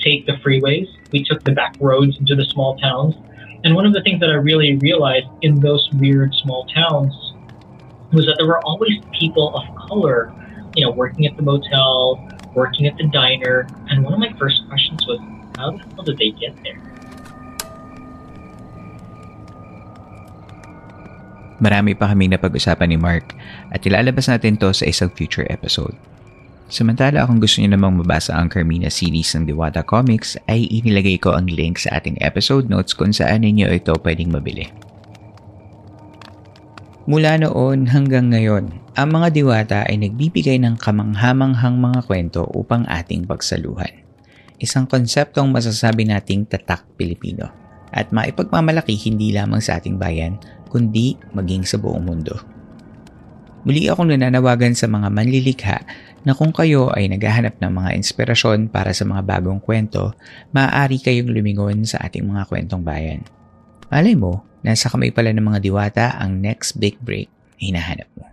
take 0.00 0.26
the 0.26 0.34
freeways. 0.34 0.86
We 1.12 1.24
took 1.24 1.42
the 1.44 1.52
back 1.52 1.74
roads 1.80 2.16
into 2.20 2.36
the 2.36 2.44
small 2.44 2.76
towns. 2.76 3.16
And 3.64 3.74
one 3.74 3.86
of 3.86 3.92
the 3.92 4.02
things 4.02 4.20
that 4.20 4.30
I 4.30 4.38
really 4.38 4.76
realized 4.78 5.26
in 5.42 5.60
those 5.60 5.88
weird 5.98 6.34
small 6.42 6.66
towns 6.70 7.14
was 8.12 8.26
that 8.26 8.36
there 8.38 8.46
were 8.46 8.62
always 8.62 9.02
people 9.16 9.56
of 9.56 9.64
color, 9.88 10.32
you 10.74 10.84
know, 10.84 10.92
working 10.92 11.26
at 11.26 11.36
the 11.36 11.42
motel, 11.42 12.22
working 12.54 12.86
at 12.86 12.96
the 12.96 13.08
diner. 13.08 13.66
And 13.90 14.04
one 14.04 14.14
of 14.14 14.20
my 14.20 14.32
first 14.38 14.62
questions 14.68 15.04
was, 15.06 15.18
how 15.56 15.72
the 15.72 15.82
hell 15.82 16.04
did 16.04 16.18
they 16.18 16.30
get 16.30 16.54
there? 16.62 16.78
Marami 21.56 21.96
pa 21.96 22.12
kaming 22.12 22.36
napag-usapan 22.36 22.92
ni 22.92 23.00
Mark 23.00 23.32
at 23.72 23.80
ilalabas 23.82 24.28
natin 24.28 24.60
to 24.60 24.76
sa 24.76 24.84
isang 24.84 25.08
future 25.08 25.48
episode. 25.48 25.96
Samantala 26.66 27.22
kung 27.30 27.38
gusto 27.38 27.62
niyo 27.62 27.78
namang 27.78 28.02
mabasa 28.02 28.34
ang 28.34 28.50
Carmina 28.50 28.90
series 28.90 29.30
ng 29.38 29.46
Diwata 29.46 29.86
Comics 29.86 30.34
ay 30.50 30.66
inilagay 30.66 31.14
ko 31.22 31.38
ang 31.38 31.46
link 31.46 31.78
sa 31.78 32.02
ating 32.02 32.18
episode 32.18 32.66
notes 32.66 32.90
kung 32.90 33.14
saan 33.14 33.46
ninyo 33.46 33.70
ito 33.70 33.94
pwedeng 34.02 34.34
mabili. 34.34 34.66
Mula 37.06 37.38
noon 37.38 37.86
hanggang 37.86 38.34
ngayon, 38.34 38.74
ang 38.98 39.08
mga 39.14 39.28
diwata 39.30 39.78
ay 39.86 39.94
nagbibigay 40.02 40.58
ng 40.58 40.74
kamanghamanghang 40.74 41.78
mga 41.78 42.02
kwento 42.02 42.42
upang 42.50 42.82
ating 42.90 43.30
pagsaluhan. 43.30 44.02
Isang 44.58 44.90
konseptong 44.90 45.46
masasabi 45.54 46.02
nating 46.10 46.50
tatak 46.50 46.82
Pilipino 46.98 47.46
at 47.94 48.10
maipagmamalaki 48.10 48.98
hindi 48.98 49.30
lamang 49.30 49.62
sa 49.62 49.78
ating 49.78 50.02
bayan 50.02 50.34
kundi 50.66 51.14
maging 51.30 51.62
sa 51.62 51.78
buong 51.78 52.02
mundo. 52.02 52.34
Muli 53.62 53.86
akong 53.86 54.10
nananawagan 54.10 54.74
sa 54.74 54.90
mga 54.90 55.06
manlilikha 55.06 55.78
na 56.26 56.34
kung 56.34 56.50
kayo 56.50 56.90
ay 56.90 57.06
naghahanap 57.06 57.62
ng 57.62 57.70
mga 57.70 57.90
inspirasyon 58.02 58.66
para 58.66 58.90
sa 58.90 59.06
mga 59.06 59.22
bagong 59.22 59.62
kwento, 59.62 60.10
maaari 60.50 60.98
kayong 60.98 61.30
lumingon 61.30 61.86
sa 61.86 62.02
ating 62.02 62.26
mga 62.26 62.50
kwentong 62.50 62.82
bayan. 62.82 63.22
Malay 63.86 64.18
mo, 64.18 64.42
nasa 64.66 64.90
kamay 64.90 65.14
pala 65.14 65.30
ng 65.30 65.46
mga 65.46 65.62
diwata 65.62 66.04
ang 66.18 66.42
next 66.42 66.82
big 66.82 66.98
break 66.98 67.30
na 67.54 67.62
hinahanap 67.62 68.10
mo. 68.18 68.26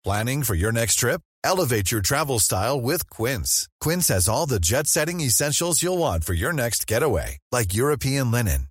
Planning 0.00 0.44
for 0.44 0.56
your 0.56 0.72
next 0.72 0.96
trip? 0.96 1.20
Elevate 1.44 1.92
your 1.92 2.00
travel 2.00 2.40
style 2.40 2.80
with 2.80 3.08
Quince. 3.08 3.68
Quince 3.80 4.08
has 4.08 4.28
all 4.28 4.44
the 4.44 4.60
jet 4.60 4.88
setting 4.88 5.20
essentials 5.20 5.82
you'll 5.82 6.00
want 6.00 6.24
for 6.24 6.32
your 6.32 6.52
next 6.52 6.86
getaway, 6.88 7.36
like 7.52 7.76
European 7.76 8.32
linen, 8.32 8.69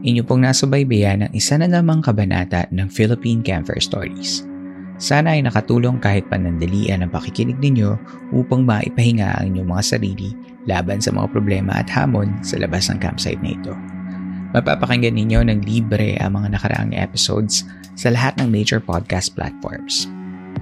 Inyo 0.00 0.24
pong 0.24 0.48
nasubaybayan 0.48 1.28
ang 1.28 1.32
isa 1.36 1.60
na 1.60 1.68
namang 1.68 2.00
kabanata 2.00 2.64
ng 2.72 2.88
Philippine 2.88 3.44
Camper 3.44 3.76
Stories. 3.84 4.48
Sana 4.96 5.36
ay 5.36 5.44
nakatulong 5.44 6.00
kahit 6.00 6.24
panandalian 6.32 7.04
ang 7.04 7.12
pakikinig 7.12 7.60
ninyo 7.60 8.00
upang 8.32 8.64
maipahinga 8.64 9.36
ang 9.36 9.52
inyong 9.52 9.68
mga 9.68 9.84
sarili 9.84 10.32
laban 10.64 11.04
sa 11.04 11.12
mga 11.12 11.28
problema 11.36 11.76
at 11.76 11.88
hamon 11.92 12.32
sa 12.40 12.56
labas 12.56 12.88
ng 12.88 12.96
campsite 12.96 13.44
na 13.44 13.52
ito. 13.52 13.76
Mapapakinggan 14.56 15.20
ninyo 15.20 15.44
ng 15.44 15.68
libre 15.68 16.16
ang 16.16 16.32
mga 16.32 16.56
nakaraang 16.56 16.96
episodes 16.96 17.68
sa 17.92 18.08
lahat 18.08 18.32
ng 18.40 18.48
major 18.48 18.80
podcast 18.80 19.36
platforms. 19.36 20.08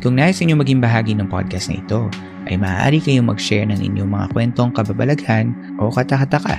Kung 0.03 0.19
nais 0.19 0.43
ninyo 0.43 0.59
maging 0.59 0.83
bahagi 0.83 1.15
ng 1.15 1.31
podcast 1.31 1.71
na 1.71 1.79
ito, 1.79 2.11
ay 2.51 2.59
maaari 2.59 2.99
kayong 2.99 3.31
mag-share 3.31 3.71
ng 3.71 3.79
inyong 3.87 4.11
mga 4.11 4.27
kwentong 4.35 4.75
kababalaghan 4.75 5.55
o 5.79 5.95
katakataka 5.95 6.59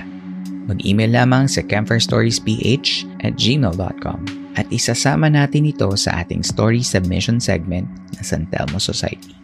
mag-email 0.68 1.14
lamang 1.14 1.48
sa 1.48 1.64
campfirestoriesph 1.64 3.08
at 3.24 3.32
gmail.com 3.38 4.20
at 4.58 4.66
isasama 4.74 5.30
natin 5.30 5.70
ito 5.70 5.88
sa 5.94 6.24
ating 6.24 6.42
story 6.42 6.82
submission 6.82 7.38
segment 7.38 7.86
ng 8.18 8.24
San 8.24 8.44
Telmo 8.50 8.82
Society. 8.82 9.40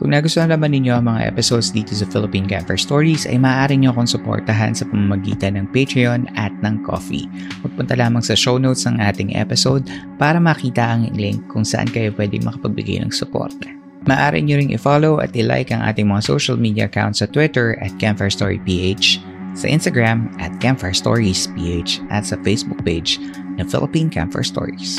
Kung 0.00 0.16
nagustuhan 0.16 0.48
naman 0.48 0.72
ninyo 0.72 0.96
ang 0.96 1.12
mga 1.12 1.28
episodes 1.28 1.76
dito 1.76 1.92
sa 1.92 2.08
Philippine 2.08 2.48
Camper 2.48 2.80
Stories 2.80 3.28
ay 3.28 3.36
maaari 3.36 3.76
nyo 3.76 3.92
akong 3.92 4.08
suportahan 4.08 4.72
sa 4.72 4.88
pamamagitan 4.88 5.60
ng 5.60 5.68
Patreon 5.76 6.24
at 6.40 6.56
ng 6.64 6.80
Coffee. 6.88 7.28
Magpunta 7.60 8.00
lamang 8.00 8.24
sa 8.24 8.32
show 8.32 8.56
notes 8.56 8.88
ng 8.88 8.96
ating 8.96 9.36
episode 9.36 9.84
para 10.16 10.40
makita 10.40 10.80
ang 10.80 11.12
link 11.12 11.44
kung 11.52 11.68
saan 11.68 11.84
kayo 11.84 12.16
pwede 12.16 12.40
makapagbigay 12.40 13.04
ng 13.04 13.12
suporta. 13.12 13.68
Maaari 14.08 14.40
nyo 14.40 14.56
ring 14.56 14.72
i-follow 14.72 15.20
at 15.20 15.36
i-like 15.36 15.68
ang 15.68 15.84
ating 15.84 16.08
mga 16.08 16.24
social 16.24 16.56
media 16.56 16.88
accounts 16.88 17.20
sa 17.20 17.28
Twitter 17.28 17.76
at 17.84 17.92
Campfire 18.00 18.32
Story 18.32 18.56
PH, 18.64 19.20
sa 19.54 19.70
Instagram 19.70 20.28
at 20.38 20.58
Campfire 20.58 20.94
Stories 20.94 21.46
PH 21.54 22.00
at 22.10 22.26
sa 22.26 22.36
Facebook 22.46 22.82
page 22.86 23.18
ng 23.58 23.66
Philippine 23.66 24.10
Campfire 24.10 24.46
Stories. 24.46 24.98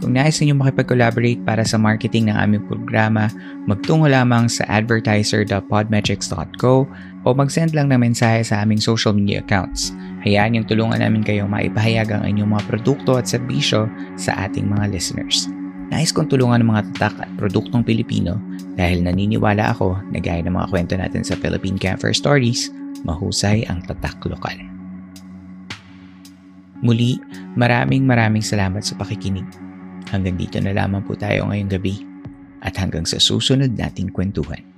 Kung 0.00 0.16
nais 0.16 0.40
ninyo 0.40 0.56
makipag-collaborate 0.56 1.44
para 1.44 1.60
sa 1.60 1.76
marketing 1.76 2.32
ng 2.32 2.36
aming 2.40 2.64
programa, 2.64 3.28
magtungo 3.68 4.08
lamang 4.08 4.48
sa 4.48 4.64
advertiser.podmetrics.co 4.72 6.88
o 7.20 7.36
mag-send 7.36 7.76
lang 7.76 7.92
ng 7.92 8.00
mensahe 8.00 8.40
sa 8.40 8.64
aming 8.64 8.80
social 8.80 9.12
media 9.12 9.44
accounts. 9.44 9.92
Hayaan 10.24 10.56
yung 10.56 10.64
tulungan 10.64 11.04
namin 11.04 11.20
kayong 11.20 11.52
maipahayag 11.52 12.16
ang 12.16 12.24
inyong 12.24 12.56
mga 12.56 12.64
produkto 12.64 13.20
at 13.20 13.28
serbisyo 13.28 13.92
sa 14.16 14.32
ating 14.48 14.72
mga 14.72 14.88
listeners. 14.88 15.52
Nais 15.92 16.16
kong 16.16 16.32
tulungan 16.32 16.64
ng 16.64 16.72
mga 16.72 16.96
tatak 16.96 17.20
at 17.20 17.28
produktong 17.36 17.84
Pilipino 17.84 18.40
dahil 18.80 19.04
naniniwala 19.04 19.76
ako 19.76 20.00
na 20.08 20.16
gaya 20.22 20.40
ng 20.40 20.56
mga 20.56 20.70
kwento 20.72 20.96
natin 20.96 21.20
sa 21.20 21.36
Philippine 21.36 21.76
Campfire 21.76 22.16
Stories, 22.16 22.72
mahusay 23.02 23.66
ang 23.66 23.82
tatak 23.84 24.22
lokal. 24.28 24.56
Muli, 26.80 27.20
maraming 27.58 28.08
maraming 28.08 28.40
salamat 28.40 28.80
sa 28.80 28.96
pakikinig. 28.96 29.44
Hanggang 30.08 30.40
dito 30.40 30.56
na 30.58 30.72
lamang 30.72 31.04
po 31.04 31.12
tayo 31.12 31.48
ngayong 31.52 31.70
gabi 31.70 32.00
at 32.64 32.72
hanggang 32.80 33.04
sa 33.04 33.20
susunod 33.20 33.76
nating 33.76 34.08
kwentuhan. 34.12 34.69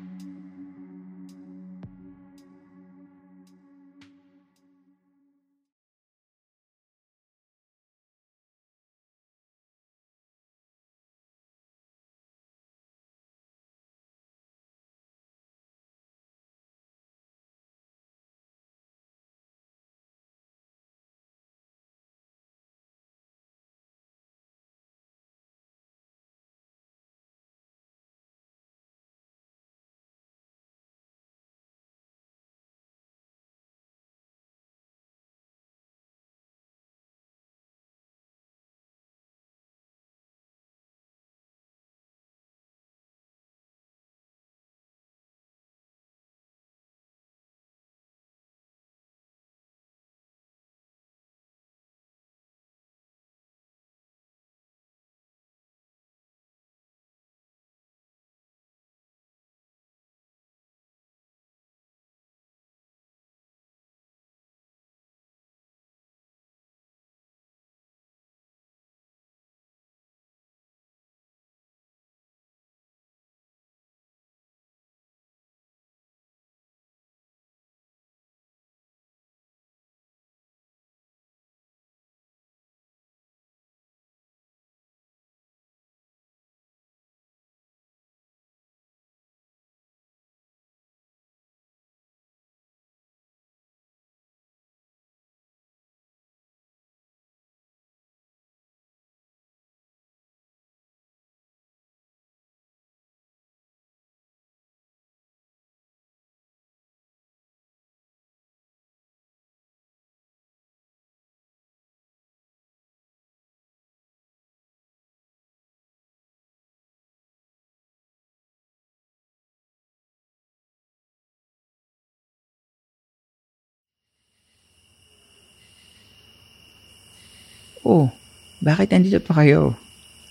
Oh, 127.82 128.14
bakit 128.62 128.94
nandito 128.94 129.18
pa 129.18 129.42
kayo? 129.42 129.74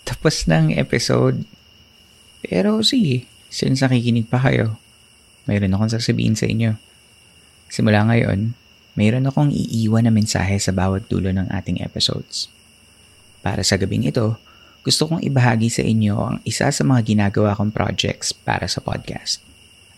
Tapos 0.08 0.48
ng 0.48 0.72
episode. 0.80 1.44
Pero 2.40 2.80
sige, 2.82 3.28
since 3.52 3.84
nakikinig 3.84 4.32
pa 4.32 4.40
kayo, 4.40 4.80
mayroon 5.46 5.76
akong 5.76 5.92
sasabihin 5.92 6.40
sa 6.40 6.48
inyo. 6.48 6.80
Simula 7.68 8.08
ngayon, 8.08 8.56
mayroon 8.96 9.28
akong 9.28 9.52
iiwan 9.52 10.08
na 10.08 10.14
mensahe 10.16 10.56
sa 10.60 10.72
bawat 10.72 11.08
dulo 11.12 11.32
ng 11.32 11.52
ating 11.52 11.84
episodes. 11.84 12.48
Para 13.44 13.68
sa 13.68 13.76
gabing 13.76 14.08
ito, 14.08 14.40
gusto 14.82 15.06
kong 15.12 15.22
ibahagi 15.22 15.70
sa 15.70 15.84
inyo 15.86 16.16
ang 16.18 16.38
isa 16.48 16.72
sa 16.72 16.84
mga 16.88 17.06
ginagawa 17.06 17.54
kong 17.54 17.76
projects 17.76 18.34
para 18.34 18.66
sa 18.66 18.82
podcast. 18.82 19.44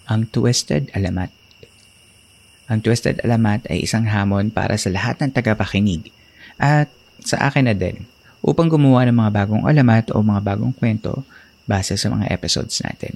Ang 0.09 0.27
Twisted 0.27 0.91
Alamat. 0.91 1.31
Ang 2.67 2.83
Twisted 2.83 3.23
Alamat 3.23 3.69
ay 3.71 3.87
isang 3.87 4.09
hamon 4.09 4.51
para 4.51 4.75
sa 4.75 4.91
lahat 4.91 5.21
ng 5.23 5.31
tagapakinig 5.31 6.11
at 6.59 6.91
sa 7.27 7.49
akin 7.49 7.71
na 7.71 7.75
din 7.75 8.05
upang 8.43 8.67
gumawa 8.67 9.07
ng 9.07 9.15
mga 9.15 9.31
bagong 9.31 9.63
alamat 9.63 10.11
o 10.11 10.19
mga 10.19 10.41
bagong 10.43 10.75
kwento 10.75 11.23
base 11.63 11.95
sa 11.95 12.11
mga 12.11 12.27
episodes 12.27 12.83
natin. 12.83 13.15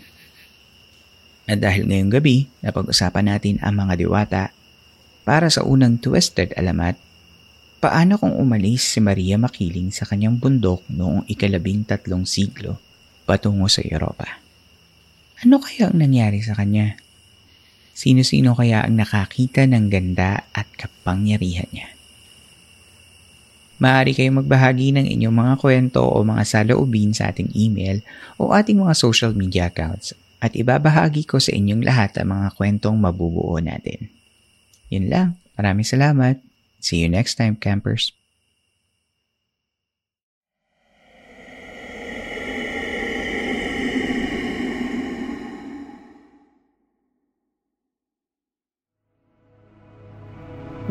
At 1.47 1.63
dahil 1.63 1.87
ngayong 1.87 2.11
gabi, 2.11 2.47
napag-usapan 2.63 3.31
natin 3.31 3.55
ang 3.63 3.75
mga 3.75 3.93
diwata, 3.99 4.43
para 5.27 5.51
sa 5.51 5.67
unang 5.67 5.99
Twisted 5.99 6.55
Alamat, 6.55 6.95
paano 7.83 8.15
kung 8.15 8.31
umalis 8.35 8.95
si 8.95 9.03
Maria 9.03 9.35
Makiling 9.35 9.91
sa 9.91 10.07
kanyang 10.07 10.39
bundok 10.39 10.87
noong 10.87 11.27
ikalabing 11.27 11.83
tatlong 11.83 12.23
siglo 12.23 12.79
patungo 13.27 13.67
sa 13.67 13.83
Europa? 13.83 14.39
Ano 15.43 15.59
kaya 15.59 15.91
ang 15.91 15.99
nangyari 15.99 16.39
sa 16.39 16.55
kanya? 16.55 16.95
Sino-sino 17.91 18.55
kaya 18.55 18.87
ang 18.87 18.95
nakakita 18.95 19.67
ng 19.67 19.91
ganda 19.91 20.47
at 20.55 20.67
kapangyarihan 20.79 21.67
niya? 21.75 21.96
Maaari 23.77 24.17
kayong 24.17 24.41
magbahagi 24.41 24.89
ng 24.97 25.05
inyong 25.05 25.35
mga 25.37 25.53
kwento 25.61 26.01
o 26.01 26.25
mga 26.25 26.43
saloobin 26.43 27.13
sa 27.13 27.29
ating 27.29 27.53
email 27.53 28.01
o 28.41 28.49
ating 28.49 28.81
mga 28.81 28.97
social 28.97 29.37
media 29.37 29.69
accounts 29.69 30.17
at 30.41 30.53
ibabahagi 30.57 31.25
ko 31.29 31.37
sa 31.37 31.53
inyong 31.53 31.85
lahat 31.85 32.17
ang 32.17 32.33
mga 32.33 32.57
kwentong 32.57 32.97
mabubuo 32.97 33.57
natin. 33.61 34.09
Yun 34.89 35.13
lang. 35.13 35.29
Maraming 35.57 35.85
salamat. 35.85 36.41
See 36.81 37.05
you 37.05 37.09
next 37.09 37.37
time, 37.37 37.57
campers. 37.57 38.16